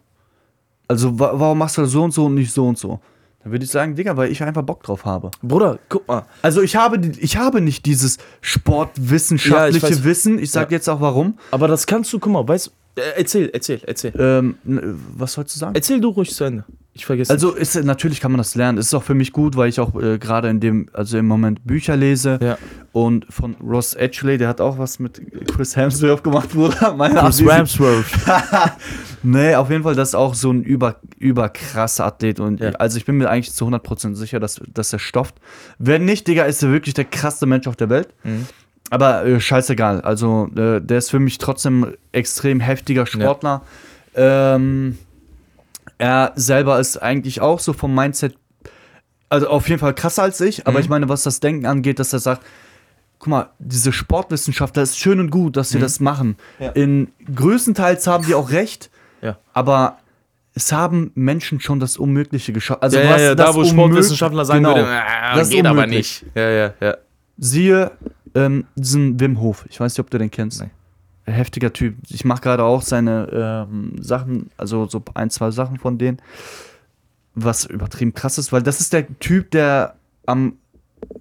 [0.89, 3.01] Also, wa warum machst du das so und so und nicht so und so?
[3.43, 5.31] Dann würde ich sagen, Digga, weil ich einfach Bock drauf habe.
[5.43, 6.25] Bruder, guck mal.
[6.41, 10.05] Also ich habe, ich habe nicht dieses Ja, sportwissenschaftliche ich weiß.
[10.05, 10.39] Wissen.
[10.39, 10.77] Ich sage Ja.
[10.79, 11.39] jetzt auch warum.
[11.51, 12.71] Aber das kannst du, guck mal, weißt äh,
[13.17, 14.13] erzähl, erzähl, erzähl.
[14.19, 14.57] Ähm,
[15.17, 15.75] was sollst du sagen?
[15.75, 16.65] Erzähl du ruhig zu Ende.
[16.97, 17.33] Ich vergesse.
[17.33, 18.79] Also ist, natürlich kann man das lernen.
[18.79, 21.27] Es ist auch für mich gut, weil ich auch äh, gerade in dem, also im
[21.27, 22.39] Moment Bücher lese.
[22.41, 22.57] Ja.
[22.93, 25.21] Und von Ross Edgley, der hat auch was mit
[25.53, 26.95] Chris Hemsworth gemacht, Bruder.
[26.97, 28.07] Meine Chris Ramsworth.
[29.27, 32.41] Nee, auf jeden Fall, das ist auch so ein über, überkrasser Athlet.
[32.41, 32.73] Und Ja.
[32.73, 35.37] also ich bin mir eigentlich zu 100% sicher, dass, dass er stofft.
[35.79, 38.09] Wenn nicht, Digga, ist er wirklich der krasseste Mensch auf der Welt.
[38.23, 38.47] Mhm.
[38.95, 40.03] Aber äh, scheißegal.
[40.03, 43.63] Also äh, der ist für mich trotzdem extrem heftiger Sportler.
[44.15, 44.99] Ähm,
[45.99, 48.37] er selber ist eigentlich auch so vom Mindset,
[49.29, 50.67] also auf jeden Fall krasser als ich.
[50.67, 50.85] Aber Mhm.
[50.85, 52.43] ich meine, was das Denken angeht, dass er sagt,
[53.19, 56.37] guck mal, diese Sportwissenschaftler ist schön und gut, dass sie das machen.
[56.61, 56.71] Ja.
[56.71, 58.91] In größtenteils haben die auch recht.
[59.23, 59.39] Ja.
[59.55, 59.99] Aber
[60.55, 62.83] es haben Menschen schon das Unmögliche geschafft.
[62.83, 64.77] Also ja, ja, ja, da wo Sportwissenschaftler sagen Genau.
[64.77, 66.23] würden, ah, Das geht aber unmöglich.
[66.23, 66.37] nicht.
[66.37, 66.97] Ja, ja, ja.
[67.39, 67.91] Siehe
[68.35, 69.65] ähm, diesen Wim Hof.
[69.69, 70.61] Ich weiß nicht, ob du den kennst.
[70.63, 70.71] Nee.
[71.27, 71.97] Heftiger Typ.
[72.09, 76.21] Ich mache gerade auch seine ähm, Sachen, also so ein, zwei Sachen von denen.
[77.35, 80.59] Was übertrieben krass ist, weil das ist der Typ, der am,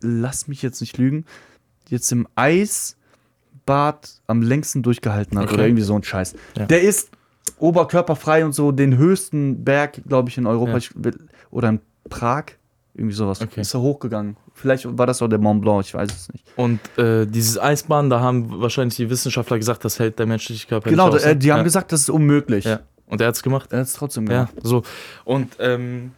[0.02, 1.26] lass mich jetzt nicht lügen,
[1.90, 5.54] jetzt im Eisbad am längsten durchgehalten hat Okay.
[5.56, 6.36] oder irgendwie so ein Scheiß.
[6.58, 6.66] Ja.
[6.66, 7.10] Der ist
[7.58, 10.78] oberkörperfrei und so den höchsten Berg, glaube ich, in Europa Ja.
[10.78, 12.46] ich, will- oder in Prag.
[12.96, 13.42] Irgendwie sowas.
[13.42, 13.62] Okay.
[13.62, 14.38] Ist er hochgegangen.
[14.54, 16.46] Vielleicht war das auch der Mont Blanc, ich weiß es nicht.
[16.56, 20.90] Und äh, dieses Eisbahn, da haben wahrscheinlich die Wissenschaftler gesagt, das hält der menschliche Körper
[20.92, 21.64] Genau, nicht äh, die haben ja.
[21.64, 22.66] gesagt, das ist unmöglich.
[22.66, 22.82] Ja.
[23.08, 23.74] Und er hat es gemacht.
[23.74, 24.54] Er hat es trotzdem Ja, gemacht.
[24.62, 24.84] so.
[25.26, 26.12] Und, ähm,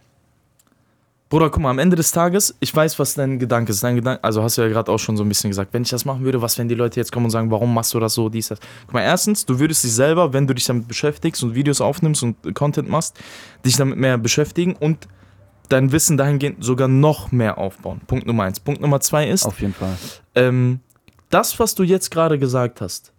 [1.28, 3.82] Bruder, guck mal, am Ende des Tages, ich weiß, was dein Gedanke ist.
[3.82, 5.88] Dein Gedanke, also hast du ja gerade auch schon so ein bisschen gesagt, wenn ich
[5.88, 8.14] das machen würde, was, wenn die Leute jetzt kommen und sagen, warum machst du das
[8.14, 8.60] so, dies, das.
[8.84, 12.22] Guck mal, erstens, du würdest dich selber, wenn du dich damit beschäftigst und Videos aufnimmst
[12.22, 13.18] und Content machst,
[13.64, 15.08] dich damit mehr beschäftigen und
[15.68, 18.00] dein Wissen dahingehend sogar noch mehr aufbauen.
[18.06, 18.60] Punkt Nummer eins.
[18.60, 19.96] Punkt Nummer zwei ist, Auf jeden Fall.
[20.34, 20.80] ähm,
[21.30, 23.12] das, was du jetzt gerade gesagt hast,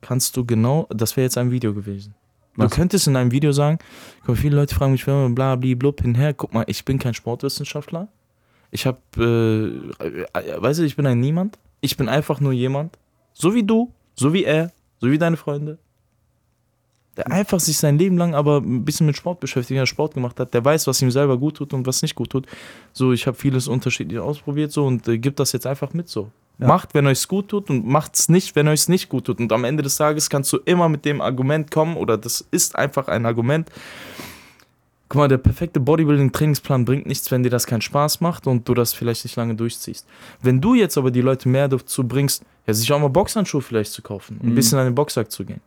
[0.00, 2.14] kannst du genau, das wäre jetzt ein Video gewesen.
[2.56, 2.72] Du Was?
[2.72, 3.78] könntest in einem Video sagen,
[4.24, 8.08] guck viele Leute fragen mich, bla bla blub hinher, guck mal, ich bin kein Sportwissenschaftler.
[8.70, 11.58] Ich habe, äh, äh, weißt du, ich bin ein Niemand.
[11.80, 12.96] Ich bin einfach nur jemand,
[13.32, 15.78] so wie du, so wie er, so wie deine Freunde,
[17.16, 20.38] der einfach sich sein Leben lang aber ein bisschen mit Sport beschäftigt, der Sport gemacht
[20.40, 22.46] hat, der weiß, was ihm selber gut tut und was nicht gut tut.
[22.92, 26.30] So, ich habe vieles unterschiedlich ausprobiert so und äh, gibt das jetzt einfach mit so.
[26.58, 26.68] Ja.
[26.68, 29.40] Macht, wenn euch gut tut und macht's nicht, wenn euch nicht gut tut.
[29.40, 32.76] Und am Ende des Tages kannst du immer mit dem Argument kommen oder das ist
[32.76, 33.68] einfach ein Argument.
[35.08, 38.74] Guck mal, der perfekte Bodybuilding-Trainingsplan bringt nichts, wenn dir das keinen Spaß macht und du
[38.74, 40.06] das vielleicht nicht lange durchziehst.
[40.42, 43.92] Wenn du jetzt aber die Leute mehr dazu bringst, ja, sich auch mal Boxhandschuhe vielleicht
[43.92, 44.54] zu kaufen, ein Mhm.
[44.54, 45.60] bisschen an den Boxsack zu gehen.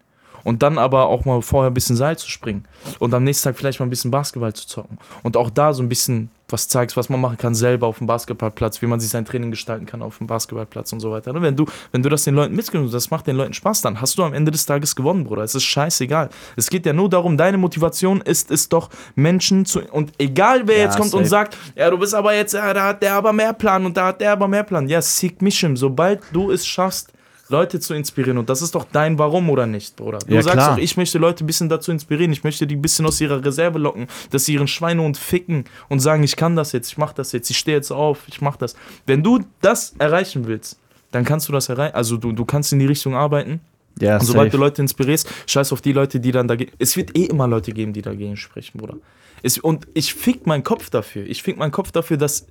[0.47, 2.63] Und dann aber auch mal vorher ein bisschen Seil zu springen.
[2.99, 4.97] Und am nächsten Tag vielleicht mal ein bisschen Basketball zu zocken.
[5.21, 8.07] Und auch da so ein bisschen was zeigst, was man machen kann selber auf dem
[8.07, 11.31] Basketballplatz, wie man sich sein Training gestalten kann auf dem Basketballplatz und so weiter.
[11.31, 13.99] Und wenn du, wenn du das den Leuten mitgibst, das macht den Leuten Spaß, dann
[13.99, 15.43] hast du am Ende des Tages gewonnen, Bruder.
[15.43, 16.29] Es ist scheißegal.
[16.55, 19.81] Es geht ja nur darum, deine Motivation ist es doch, Menschen zu.
[19.91, 21.29] Und egal wer Ja, jetzt kommt und safe.
[21.29, 24.05] sagt, ja, du bist aber jetzt, ja, da hat der aber mehr Plan und da
[24.07, 24.87] hat der aber mehr Plan.
[24.87, 25.75] Ja, sieg mich im.
[25.75, 27.11] Sobald du es schaffst,
[27.49, 28.37] Leute zu inspirieren.
[28.37, 30.19] Und das ist doch dein Warum oder nicht, Bruder.
[30.19, 30.75] Du Ja, sagst klar.
[30.75, 32.31] doch, ich möchte Leute ein bisschen dazu inspirieren.
[32.31, 35.99] Ich möchte die ein bisschen aus ihrer Reserve locken, dass sie ihren Schweinehund ficken und
[35.99, 38.57] sagen, ich kann das jetzt, ich mach das jetzt, ich stehe jetzt auf, ich mach
[38.57, 38.75] das.
[39.05, 40.77] Wenn du das erreichen willst,
[41.11, 41.95] dann kannst du das erreichen.
[41.95, 43.61] Also du, du kannst in die Richtung arbeiten.
[43.99, 46.71] Ja, Und sobald du Leute inspirierst, scheiß auf die Leute, die dann dagegen.
[46.77, 48.97] Es wird eh immer Leute geben, die dagegen sprechen, Bruder.
[49.41, 51.25] Es, und ich fick meinen Kopf dafür.
[51.25, 52.45] Ich fick meinen Kopf dafür, dass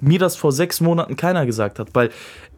[0.00, 1.88] mir das vor sechs Monaten keiner gesagt hat.
[1.94, 2.10] Weil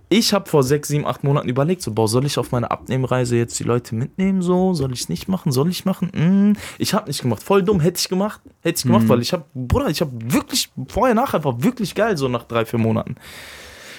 [0.08, 3.36] ich habe vor sechs, sieben, acht Monaten überlegt, so, boah, soll ich auf meine Abnehmreise
[3.36, 4.40] jetzt die Leute mitnehmen?
[4.42, 5.50] So, soll ich nicht machen?
[5.52, 6.10] Soll ich machen?
[6.14, 7.42] Mm, ich habe nicht gemacht.
[7.42, 8.40] Voll dumm, hätte ich gemacht.
[8.62, 9.08] Hätte ich gemacht, Mhm.
[9.08, 12.64] weil ich habe, Bruder, ich habe wirklich, vorher, nachher war wirklich geil, so nach drei,
[12.64, 13.16] vier Monaten.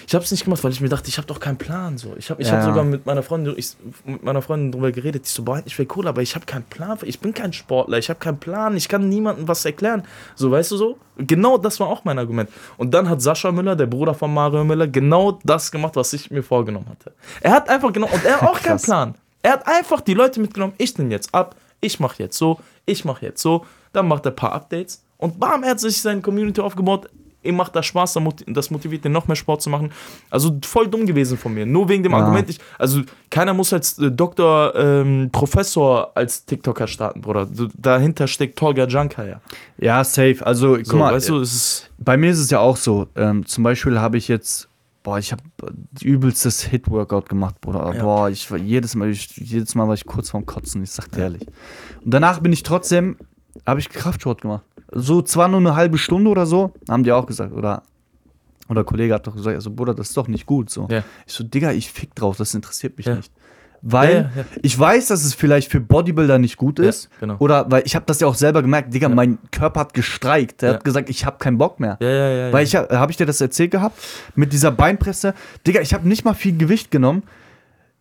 [0.10, 1.98] Ich habe es nicht gemacht, weil ich mir dachte, ich habe doch keinen Plan.
[1.98, 2.16] So.
[2.18, 2.54] Ich habe ich Ja.
[2.56, 5.26] hab sogar mit meiner Freundin, ich, mit meiner Freundin drüber geredet.
[5.26, 6.98] Ich so, boah, ich wäre cool, aber ich habe keinen Plan.
[7.04, 8.78] Ich bin kein Sportler, ich habe keinen Plan.
[8.78, 10.04] Ich kann niemandem was erklären.
[10.36, 10.98] So, weißt du so?
[11.18, 12.50] Genau das war auch mein Argument.
[12.78, 16.32] Und dann hat Sascha Müller, der Bruder von Mario Müller, genau das gemacht, was ich
[16.32, 17.12] mir vorgenommen hatte.
[17.42, 18.80] Er hat einfach genau, und er hat auch keinen.
[18.80, 19.16] Plan.
[19.44, 23.04] Er hat einfach die Leute mitgenommen, ich nehme jetzt ab, ich mache jetzt so, ich
[23.04, 26.22] mache jetzt so, dann macht er ein paar Updates und bam, er hat sich seine
[26.22, 27.10] Community aufgebaut.
[27.48, 29.92] Ihm macht das Spaß, das motiviert ihn noch mehr Sport zu machen.
[30.30, 31.66] Also voll dumm gewesen von mir.
[31.66, 32.20] Nur wegen dem Ja.
[32.20, 37.48] Argument, ich, also keiner muss als äh, Doktor, ähm, Professor als TikToker starten, Bruder.
[37.78, 39.42] Dahinter steckt Tolga Junker, ja.
[39.80, 40.38] Ja, safe.
[40.46, 41.90] Also, guck So, mal, weißt du, es ist.
[41.98, 43.08] bei mir ist es ja auch so.
[43.16, 44.68] Ähm, zum Beispiel habe ich jetzt,
[45.04, 45.44] boah, ich habe
[46.02, 47.94] übelstes Hit-Workout gemacht, Bruder.
[47.96, 48.02] Ja.
[48.04, 51.12] Boah, ich war jedes Mal, ich, jedes Mal war ich kurz vorm Kotzen, ich sag
[51.12, 51.46] dir ehrlich.
[52.04, 53.18] Und danach bin ich trotzdem,
[53.66, 54.64] habe ich Kraftsport gemacht.
[54.92, 57.84] So zwar nur eine halbe Stunde oder so, haben die auch gesagt, oder
[58.70, 60.88] oder ein Kollege hat doch gesagt, also Bruder, das ist doch nicht gut so.
[60.92, 61.04] Ja.
[61.26, 63.16] Ich so, Digga, ich fick drauf, das interessiert mich Ja.
[63.16, 63.32] nicht.
[63.82, 67.10] Weil Ja, ich weiß, dass es vielleicht für Bodybuilder nicht gut ist.
[67.20, 67.36] genau.
[67.40, 70.64] Oder weil ich habe das ja auch selber gemerkt, Digga, mein Körper hat gestreikt.
[70.64, 70.76] Der Ja.
[70.76, 71.98] hat gesagt, ich habe keinen Bock mehr.
[72.02, 72.46] Ja, ja, ja.
[72.54, 72.64] Weil ja.
[72.64, 73.98] ich habe hab ich dir das erzählt gehabt
[74.36, 75.34] mit dieser Beinpresse.
[75.66, 77.24] Digga, ich habe nicht mal viel Gewicht genommen.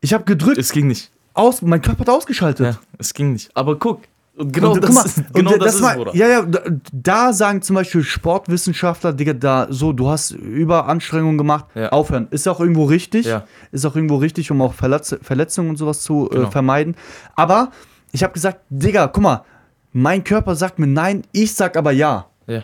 [0.00, 1.10] Ich habe gedrückt, es ging nicht.
[1.34, 2.66] aus, mein Körper hat ausgeschaltet.
[2.74, 3.50] Ja, es ging nicht.
[3.54, 4.00] Aber guck,
[4.36, 6.14] und genau Und das, mal, ist, genau das, ist, war- Bruder.
[6.14, 6.60] Ja, ja, da,
[6.92, 11.88] da sagen zum Beispiel Sportwissenschaftler, Digga, da so, du hast Überanstrengungen gemacht, Ja.
[11.90, 12.28] aufhören.
[12.30, 13.26] Ist auch irgendwo richtig.
[13.26, 13.44] Ja.
[13.72, 16.50] Ist auch irgendwo richtig, um auch Verletz Verletzungen und sowas zu äh, Genau.
[16.50, 16.96] vermeiden.
[17.34, 17.70] Aber
[18.12, 19.44] ich habe gesagt, Digga, guck mal,
[19.92, 22.26] mein Körper sagt mir nein, ich sag aber ja.
[22.46, 22.62] Ja.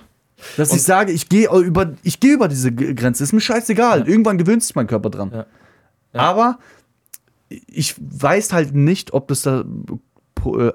[0.56, 3.22] Dass Und- ich sage, ich gehe über, ich gehe über diese Grenze.
[3.24, 4.06] Ist mir scheißegal.
[4.08, 5.30] Irgendwann gewöhnt sich mein Körper dran.
[5.32, 5.46] Ja.
[6.12, 6.20] Ja.
[6.20, 6.58] Aber
[7.48, 9.64] ich weiß halt nicht, ob das da äh,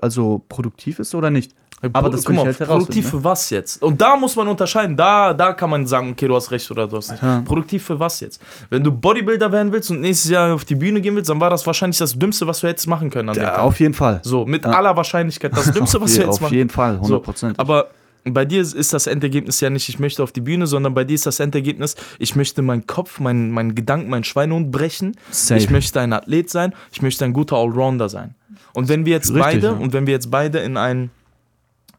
[0.01, 1.53] also produktiv ist oder nicht.
[1.93, 3.11] Aber das mal, halt produktiv ne?
[3.11, 3.83] für was jetzt?
[3.83, 4.97] Und da muss man unterscheiden.
[4.97, 7.21] Da, da kann man sagen, okay, du hast recht oder du hast nicht.
[7.21, 7.41] Ja.
[7.41, 8.41] Produktiv für was jetzt?
[8.71, 11.51] Wenn du Bodybuilder werden willst und nächstes Jahr auf die Bühne gehen willst, dann war
[11.51, 14.21] das wahrscheinlich das Dümmste, was du hättest machen können Ja, auf jeden Fall.
[14.23, 14.71] So, mit Ja.
[14.71, 17.53] aller Wahrscheinlichkeit das Dümmste, was du je- jetzt auf machen jeden Fall, So, 100%.
[17.59, 17.89] aber
[18.23, 21.03] bei dir ist- ist das Endergebnis ja nicht, ich möchte auf die Bühne, sondern bei
[21.03, 25.15] dir ist das Endergebnis, ich möchte meinen Kopf, meinen, meinen Gedanken, meinen Schweinehund brechen.
[25.29, 25.59] Safe.
[25.61, 28.33] Ich möchte ein Athlet sein, ich möchte ein guter Allrounder sein.
[28.77, 29.73] Und wenn wir jetzt Richtig, beide, ja.
[29.73, 31.09] und wenn wir jetzt beide in einen,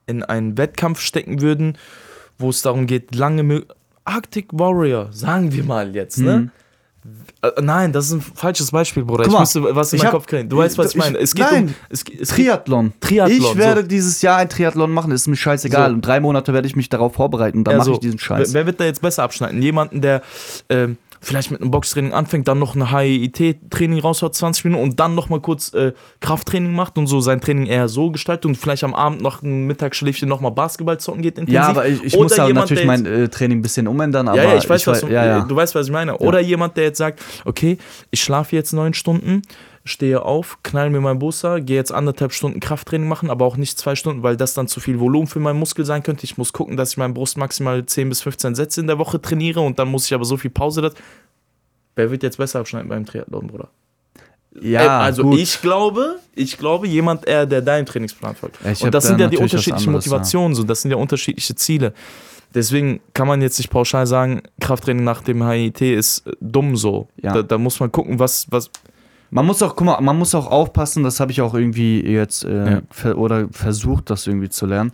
[0.06, 1.76] in einen Wettkampf stecken würden,
[2.38, 3.64] wo es darum geht, lange
[4.04, 6.52] Arctic Warrior, sagen wir mal jetzt, ne?
[7.42, 9.24] Äh, nein, das ist ein falsches Beispiel, Bruder.
[9.24, 9.30] Mhm.
[9.30, 10.48] Guck ich mal, musste was in meinen hab- Kopf kriegen.
[10.48, 11.18] Du weißt, was ich ich- meine.
[11.18, 11.64] Es geht nein.
[11.66, 11.74] um.
[11.90, 12.92] Es, es Triathlon.
[13.00, 13.86] Triathlon, Ich werde so.
[13.88, 15.88] dieses Jahr ein Triathlon machen, ist mir scheißegal.
[15.90, 15.94] So.
[15.96, 17.92] In drei Monate werde ich mich darauf vorbereiten und dann Ja, mache so.
[17.94, 18.52] ich diesen Scheiß.
[18.52, 19.60] Wer, wer wird da jetzt besser abschneiden?
[19.62, 20.22] Jemanden, der
[20.68, 25.14] ähm, vielleicht mit einem Boxtraining anfängt, dann noch ein HIIT-Training raushaut, 20 Minuten und dann
[25.14, 28.84] noch mal kurz äh, Krafttraining macht und so sein Training eher so gestaltet und vielleicht
[28.84, 31.54] am Abend noch ein Mittagsschläfchen noch mal Basketball zocken geht intensiv.
[31.54, 34.28] ja, aber ich, ich muss da natürlich mein äh, Training ein bisschen umändern.
[34.28, 35.40] Aber ja, ja, ich weiß, was wei- du, ja, ja.
[35.40, 36.16] du weißt, was ich meine.
[36.18, 37.78] Oder jemand, der jetzt sagt, okay,
[38.10, 39.42] ich schlafe jetzt neun Stunden,
[39.88, 43.78] stehe auf, knall mir mein Booster, gehe jetzt anderthalb Stunden Krafttraining machen, aber auch nicht
[43.78, 46.24] zwei Stunden, weil das dann zu viel Volumen für meinen Muskel sein könnte.
[46.24, 49.20] Ich muss gucken, dass ich meinen Brust maximal 10 bis 15 Sätze in der Woche
[49.20, 50.82] trainiere und dann muss ich aber so viel Pause.
[50.82, 50.94] Das
[51.96, 53.68] Wer wird jetzt besser abschneiden beim Triathlon, Bruder?
[54.60, 55.38] Ja, Äh, also gut.
[55.40, 58.58] ich glaube, ich glaube, jemand eher, der deinem Trainingsplan folgt.
[58.64, 60.06] Ich und das da sind ja die unterschiedlichen anderes.
[60.06, 61.92] Motivationen, so, das sind ja unterschiedliche Ziele.
[62.54, 67.08] Deswegen kann man jetzt nicht pauschal sagen, Krafttraining nach dem HIT ist äh, dumm so.
[67.20, 67.34] Ja.
[67.34, 68.70] Da, da muss man gucken, was, was.
[69.30, 72.44] Man muss auch, guck mal, man muss auch aufpassen, das habe ich auch irgendwie jetzt
[72.44, 72.80] äh, Ja.
[72.90, 74.92] ver oder versucht, das irgendwie zu lernen,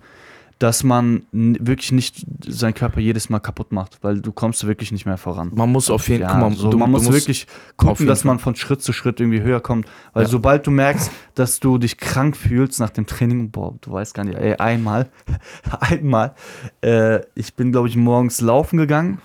[0.59, 5.05] dass man wirklich nicht seinen Körper jedes Mal kaputt macht, weil du kommst wirklich nicht
[5.05, 5.51] mehr voran.
[5.55, 6.53] Man muss auf jeden Ja, Fall.
[6.55, 9.87] so, man muss wirklich gucken, dass man von Schritt zu Schritt irgendwie höher kommt.
[10.15, 10.29] Weil Ja.
[10.29, 14.25] sobald du merkst, dass du dich krank fühlst nach dem Training, boah, du weißt gar
[14.25, 15.09] nicht, ey, einmal,
[15.81, 16.35] einmal,
[16.83, 19.19] äh, ich bin, glaube ich, morgens laufen gegangen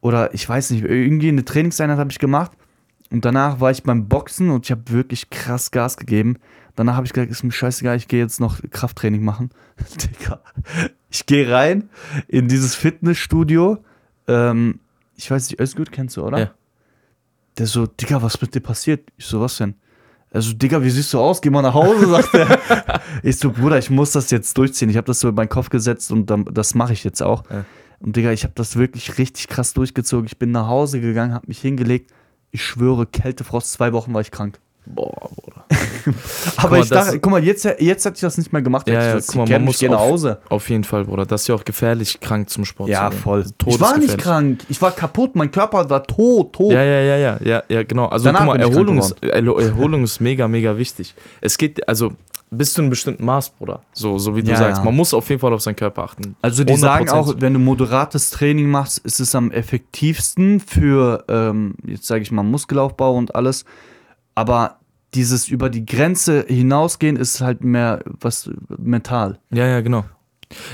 [0.00, 2.52] oder ich weiß nicht, irgendwie eine Trainingseinheit habe ich gemacht
[3.10, 6.36] und danach war ich beim Boxen und ich habe wirklich krass Gas gegeben.
[6.76, 9.50] Danach habe ich gesagt, ist mir scheißegal, ich gehe jetzt noch Krafttraining machen.
[10.00, 10.40] Digga,
[11.10, 11.90] ich gehe rein
[12.28, 13.78] in dieses Fitnessstudio.
[14.28, 14.80] Ähm,
[15.16, 16.38] ich weiß nicht, Özgür kennst du, oder?
[16.38, 16.50] Ja.
[17.58, 19.10] Der so, Digga, was mit dir passiert?
[19.16, 19.74] Ich so, was denn?
[20.32, 21.42] Also, Digga, wie siehst du aus?
[21.42, 23.00] Geh mal nach Hause, sagt er.
[23.24, 24.88] ich so, Bruder, ich muss das jetzt durchziehen.
[24.88, 27.42] Ich habe das so in meinen Kopf gesetzt und dann, das mache ich jetzt auch.
[27.50, 27.64] Ja.
[27.98, 30.26] Und Digga, ich habe das wirklich richtig krass durchgezogen.
[30.26, 32.12] Ich bin nach Hause gegangen, habe mich hingelegt.
[32.50, 34.58] Ich schwöre, Kältefrost, zwei Wochen war ich krank.
[34.86, 35.64] Boah, Bruder.
[36.56, 38.88] Aber mal, ich dachte, guck mal, jetzt, jetzt hätte ich das nicht mehr gemacht.
[38.88, 40.40] Ja, ja, guck mal, man muss nach Hause.
[40.48, 41.26] Auf jeden Fall, Bruder.
[41.26, 43.22] Das ist ja auch gefährlich, krank zum Sport Ja, zu gehen.
[43.22, 43.40] voll.
[43.42, 44.60] Ist Ich war nicht krank.
[44.68, 45.36] Ich war kaputt.
[45.36, 46.72] Mein Körper war tot, tot.
[46.72, 48.06] Ja, ja, ja, ja, ja, ja, genau.
[48.06, 51.14] Also Danach guck mal, Erholung ist, Erho- Erholung ist mega, mega wichtig.
[51.40, 52.12] Es geht, also
[52.50, 53.80] bis zu einem bestimmten Maß, Bruder.
[53.92, 54.78] So, so wie du Ja, sagst.
[54.78, 54.84] ja.
[54.84, 56.34] Man muss auf jeden Fall auf seinen Körper achten.
[56.42, 57.12] Also die sagen 100%.
[57.12, 62.32] auch, wenn du moderates Training machst, ist es am effektivsten für, ähm, jetzt sage ich
[62.32, 63.64] mal, Muskelaufbau und alles.
[64.34, 64.76] Aber
[65.14, 69.38] dieses über die Grenze hinausgehen ist halt mehr was mental.
[69.50, 70.04] Ja, ja, genau.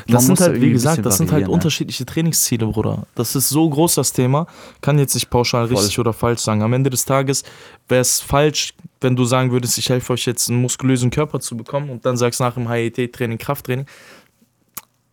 [0.08, 1.50] Das sind halt, wie gesagt, das sind halt ne?
[1.50, 3.06] unterschiedliche Trainingsziele, Bruder.
[3.14, 4.46] Das ist so groß das Thema.
[4.80, 5.76] Kann jetzt nicht pauschal Voll.
[5.76, 6.62] richtig oder falsch sagen.
[6.62, 7.42] Am Ende des Tages
[7.88, 11.56] wäre es falsch, wenn du sagen würdest, ich helfe euch jetzt einen muskulösen Körper zu
[11.56, 13.86] bekommen und dann sagst nach dem HIT-Training Krafttraining.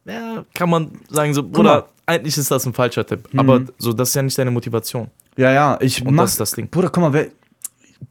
[0.05, 3.28] Ja, kann man sagen, so, Bruder, eigentlich ist das ein falscher Tipp.
[3.34, 3.39] Mhm.
[3.39, 5.09] Aber so, das ist ja nicht deine Motivation.
[5.38, 6.70] Ja, ja, ich Und mach, das ist das Ding.
[6.70, 7.32] Bruder, guck mal,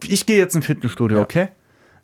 [0.06, 1.22] ich gehe jetzt ins Fitnessstudio, Ja.
[1.22, 1.48] okay?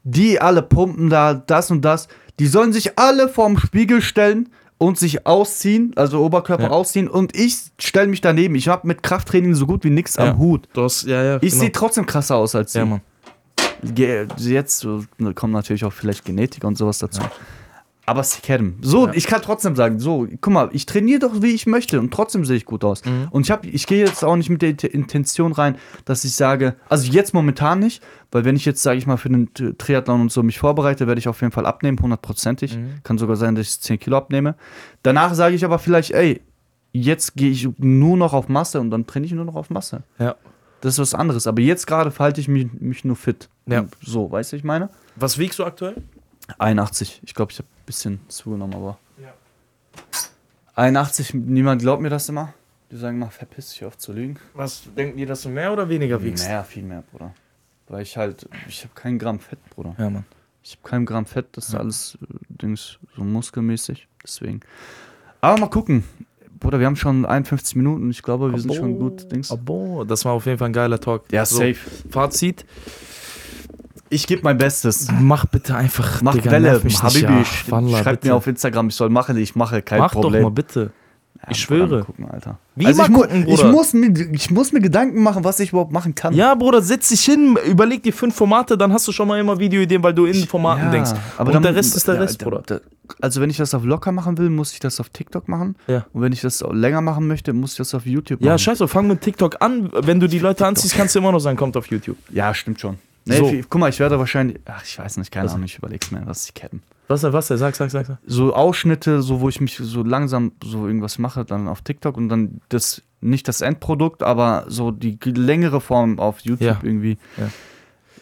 [0.04, 2.08] Die alle pumpen da das und das.
[2.38, 6.70] Die sollen sich alle vorm Spiegel stellen und sich ausziehen, also Oberkörper Ja.
[6.70, 7.08] ausziehen.
[7.08, 8.54] Und ich stelle mich daneben.
[8.54, 10.30] Ich habe mit Krafttraining so gut wie nichts Ja.
[10.30, 10.68] am Hut.
[10.76, 11.60] Hast, ja, Ich genau.
[11.62, 12.78] sehe trotzdem krasser aus als sie.
[12.78, 13.00] Ja, Mann.
[14.36, 14.84] Jetzt
[15.18, 17.22] ne, kommt natürlich auch vielleicht Genetik und sowas dazu.
[18.08, 18.76] Aber Sikerem.
[18.80, 19.12] So, Ja.
[19.14, 22.44] ich kann trotzdem sagen, so, guck mal, ich trainiere doch, wie ich möchte und trotzdem
[22.44, 23.04] sehe ich gut aus.
[23.04, 23.28] Mhm.
[23.30, 26.34] Und ich, hab, ich gehe jetzt auch nicht mit der Int- Intention rein, dass ich
[26.34, 28.02] sage, also jetzt momentan nicht,
[28.32, 31.18] weil wenn ich jetzt, sage ich mal, für den Triathlon und so mich vorbereite, werde
[31.18, 32.76] ich auf jeden Fall abnehmen, hundertprozentig.
[32.76, 32.94] Mhm.
[33.02, 34.54] Kann sogar sein, dass ich 10 Kilo abnehme.
[35.02, 36.40] Danach sage ich aber vielleicht, ey,
[36.92, 40.02] jetzt gehe ich nur noch auf Masse und dann trainiere ich nur noch auf Masse.
[40.18, 40.34] Ja.
[40.80, 41.46] Das ist was anderes.
[41.46, 43.48] Aber jetzt gerade verhalte ich mich, mich nur fit.
[43.66, 43.80] Ja.
[43.80, 44.88] Und So, weißt du, ich meine?
[45.16, 45.96] Was wiegst du aktuell?
[46.58, 47.20] 81.
[47.24, 48.98] Ich glaube, ich habe ein bisschen zugenommen, aber.
[49.22, 49.32] Ja.
[50.74, 52.54] 81, niemand glaubt mir das immer.
[52.90, 54.38] Die sagen immer, verpiss dich auf zu lügen.
[54.54, 56.46] Was denken die, dass du mehr oder weniger wiegst?
[56.46, 57.34] Mehr, viel mehr, Bruder.
[57.88, 59.94] Weil ich halt, ich habe kein Gramm Fett, Bruder.
[59.98, 60.24] Ja, Mann.
[60.62, 61.80] Ich habe kein Gramm Fett, das ist Ja.
[61.80, 64.08] alles äh, Dings so muskelmäßig.
[64.22, 64.60] Deswegen.
[65.40, 66.04] Aber mal gucken.
[66.60, 68.10] Bruder, wir haben schon 51 Minuten.
[68.10, 69.30] Ich glaube, wir sind schon gut.
[69.30, 69.50] Dings.
[69.52, 71.30] Abo, das war auf jeden Fall ein geiler Talk.
[71.32, 71.76] Ja, So, safe.
[72.10, 72.66] Fazit,
[74.10, 75.08] Ich gebe mein Bestes.
[75.20, 77.02] mach bitte einfach, Mach Digga, Welle, mich.
[77.02, 77.24] Habibi.
[77.24, 78.32] Ja, Wallah, schreibt bitte.
[78.32, 79.36] mir auf Instagram, ich soll machen.
[79.36, 80.42] Ich mache kein Mach Problem.
[80.42, 80.90] doch mal, bitte.
[81.42, 82.02] Ja, Ich schwöre.
[82.04, 82.58] Gucken, Alter.
[82.74, 85.70] Wie also ich, mu gucken, ich, muss mir, ich muss mir Gedanken machen, was ich
[85.70, 86.34] überhaupt machen kann.
[86.34, 89.56] Ja, Bruder, setz dich hin, überleg dir fünf Formate, dann hast du schon mal immer
[89.58, 91.10] Videoideen, weil du in Formaten Ja, denkst.
[91.36, 92.62] aber Und dann- der Rest ist der ja, Rest, Bruder.
[92.66, 92.80] da-
[93.20, 95.76] Also wenn ich das auf locker machen will, muss ich das auf TikTok machen.
[95.86, 96.06] Ja.
[96.12, 98.58] Und wenn ich das länger machen möchte, muss ich das auf YouTube Ja, machen.
[98.58, 99.90] scheiße, fang mit TikTok an.
[99.94, 102.16] Wenn du die Leute anziehst, kannst du immer noch sagen, kommt auf YouTube.
[102.30, 102.96] Ja, stimmt schon.
[103.28, 103.66] Nee, So.
[103.68, 105.52] Guck mal, ich werde wahrscheinlich, ach, ich weiß nicht, keine Was?
[105.54, 106.82] Ahnung, ich überleg's mir, was ich kennen.
[107.08, 108.06] Was, was, sag, sag, sag.
[108.06, 108.18] sag.
[108.26, 112.28] So Ausschnitte, so wo ich mich so langsam so irgendwas mache, dann auf TikTok und
[112.28, 116.78] dann das, nicht das Endprodukt, aber so die längere Form auf YouTube Ja.
[116.82, 117.16] irgendwie.
[117.36, 117.50] Ja.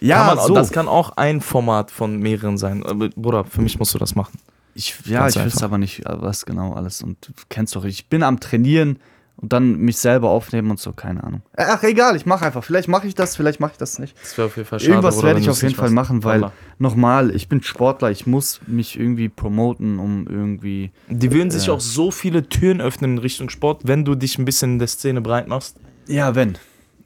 [0.01, 0.55] Ja, kann man, so.
[0.55, 2.83] Das kann auch ein Format von mehreren sein.
[3.17, 4.39] Bruder, für mich musst du das machen.
[4.75, 7.03] Ich, ja, Ganz ich wüsste aber nicht, äh, was genau alles.
[7.03, 8.99] Und du kennst doch, ich bin am Trainieren
[9.39, 11.43] und dann mich selber aufnehmen und so, keine Ahnung.
[11.57, 12.65] Ach, egal, ich mache einfach.
[12.65, 14.17] Vielleicht mache ich das, vielleicht mache ich das nicht.
[14.23, 14.91] Das wäre auf jeden Fall schade.
[14.93, 18.99] Irgendwas werde ich auf jeden Fall machen, weil, nochmal, ich bin Sportler, ich muss mich
[18.99, 20.91] irgendwie promoten, um irgendwie.
[21.09, 21.75] Die würden sich Ja.
[21.75, 24.89] auch so viele Türen öffnen in Richtung Sport, wenn du dich ein bisschen in der
[24.89, 25.77] Szene breit machst.
[26.07, 26.57] Ja, wenn.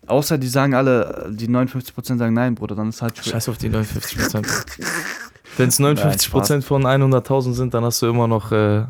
[0.07, 3.33] Außer die sagen alle, die 59% sagen nein, Bruder, dann ist halt schwer.
[3.33, 4.47] Scheiß auf die 59 Prozent.
[5.57, 8.85] Wenn es Nein, 59 Prozent von 100.000 sind, dann hast du immer noch äh,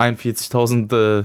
[0.00, 1.24] 41.000 äh,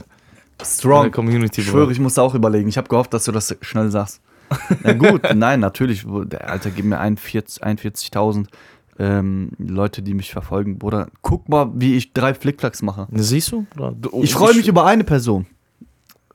[0.63, 1.11] Strong.
[1.11, 1.61] Community.
[1.61, 1.79] Ich Bruder.
[1.83, 2.67] schwöre, ich musste auch überlegen.
[2.69, 4.21] Ich habe gehofft, dass du das schnell sagst.
[4.83, 6.05] Na gut, nein, natürlich.
[6.07, 8.47] Der Alter, gib mir 41 41.000
[8.97, 10.77] ähm, Leute, die mich verfolgen.
[10.79, 13.07] Bruder, guck mal, wie ich drei Flickflacks mache.
[13.11, 13.65] Siehst du?
[13.75, 15.45] Du- Ich freue mich über eine Person.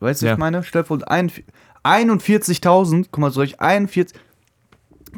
[0.01, 0.33] Weißt du, was Ja.
[0.35, 0.63] ich meine?
[0.63, 1.31] Stell vor, ein-
[1.83, 4.17] 41.000, guck mal, soll ich 41.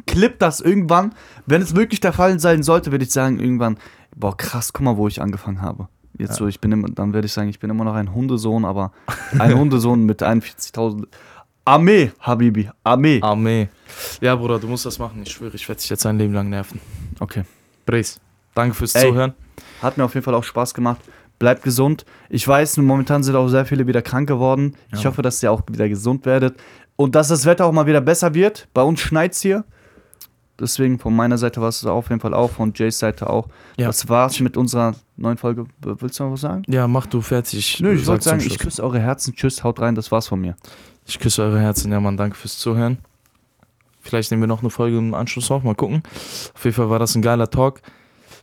[0.05, 1.13] Clip das irgendwann.
[1.45, 3.77] Wenn es wirklich der Fall sein sollte, würde ich sagen, irgendwann,
[4.15, 5.87] boah, krass, guck mal, wo ich angefangen habe.
[6.17, 6.35] Jetzt Ja.
[6.35, 8.91] so, ich bin immer, dann werde ich sagen, ich bin immer noch ein Hundesohn, aber
[9.37, 11.05] ein Hundesohn mit 41.000.
[11.65, 13.19] Armee, Habibi, Armee.
[13.21, 13.67] Armee.
[14.21, 15.21] Ja, Bruder, du musst das machen.
[15.25, 16.79] Ich schwöre, ich werde dich jetzt ein Leben lang nerven.
[17.19, 17.43] Okay.
[17.85, 18.19] Brace.
[18.55, 19.09] Danke fürs Ey.
[19.09, 19.33] Zuhören.
[19.81, 21.01] Hat mir auf jeden Fall auch Spaß gemacht.
[21.39, 22.05] Bleibt gesund.
[22.29, 24.75] Ich weiß, momentan sind auch sehr viele wieder krank geworden.
[24.93, 25.09] Ich Ja.
[25.09, 26.57] hoffe, dass ihr auch wieder gesund werdet.
[26.95, 28.67] Und dass das Wetter auch mal wieder besser wird.
[28.73, 29.63] Bei uns schneit's hier.
[30.59, 33.47] Deswegen von meiner Seite war es auf jeden Fall auch, von Jays Seite auch.
[33.77, 33.87] Ja.
[33.87, 35.65] Das war's mit unserer neuen Folge.
[35.81, 36.63] Willst du noch was sagen?
[36.67, 37.79] Ja, mach du fertig.
[37.79, 39.35] Nö, ich wollte sagen, ich küsse eure Herzen.
[39.35, 39.93] Tschüss, haut rein.
[39.95, 40.55] Das war's von mir.
[41.05, 41.91] Ich küsse eure Herzen.
[41.91, 42.97] Ja, Mann, danke fürs Zuhören.
[44.01, 45.63] Vielleicht nehmen wir noch eine Folge im Anschluss auf.
[45.63, 46.01] Mal gucken.
[46.55, 47.81] Auf jeden Fall war das ein geiler Talk.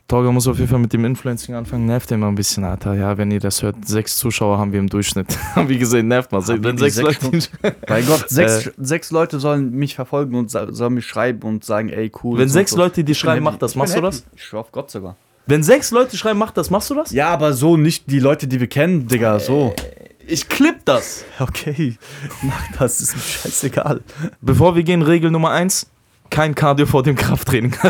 [0.07, 1.85] Torga muss auf jeden Fall mit dem Influencing anfangen.
[1.87, 2.93] Nervt immer ein bisschen, Alter.
[2.93, 5.35] Ja, wenn ihr das hört, sechs Zuschauer haben wir im Durchschnitt.
[5.55, 6.47] haben wir gesehen, nervt mal.
[6.47, 7.47] Wenn sechs sechs Leute.
[7.87, 8.71] Bei Gott, sechs, Äh.
[8.77, 12.37] sechs Leute sollen mich verfolgen und sollen mir schreiben und sagen, ey, cool.
[12.37, 12.77] Wenn sechs so.
[12.77, 13.53] Leute dir bin schreiben, happy.
[13.53, 13.73] mach das.
[13.75, 14.17] Machst bin du happy.
[14.17, 14.25] das?
[14.35, 15.15] Ich schwör auf Gott sogar.
[15.47, 16.69] Wenn sechs Leute schreiben, mach das.
[16.69, 17.09] Machst du das?
[17.11, 19.73] Ja, aber so nicht die Leute, die wir kennen, Digga, so.
[20.27, 21.23] Ich klipp das.
[21.39, 21.97] Okay,
[22.43, 24.01] mach das, ist mir scheißegal.
[24.41, 25.87] Bevor wir gehen, Regel Nummer eins.
[26.31, 27.75] Kein Cardio vor dem Krafttraining.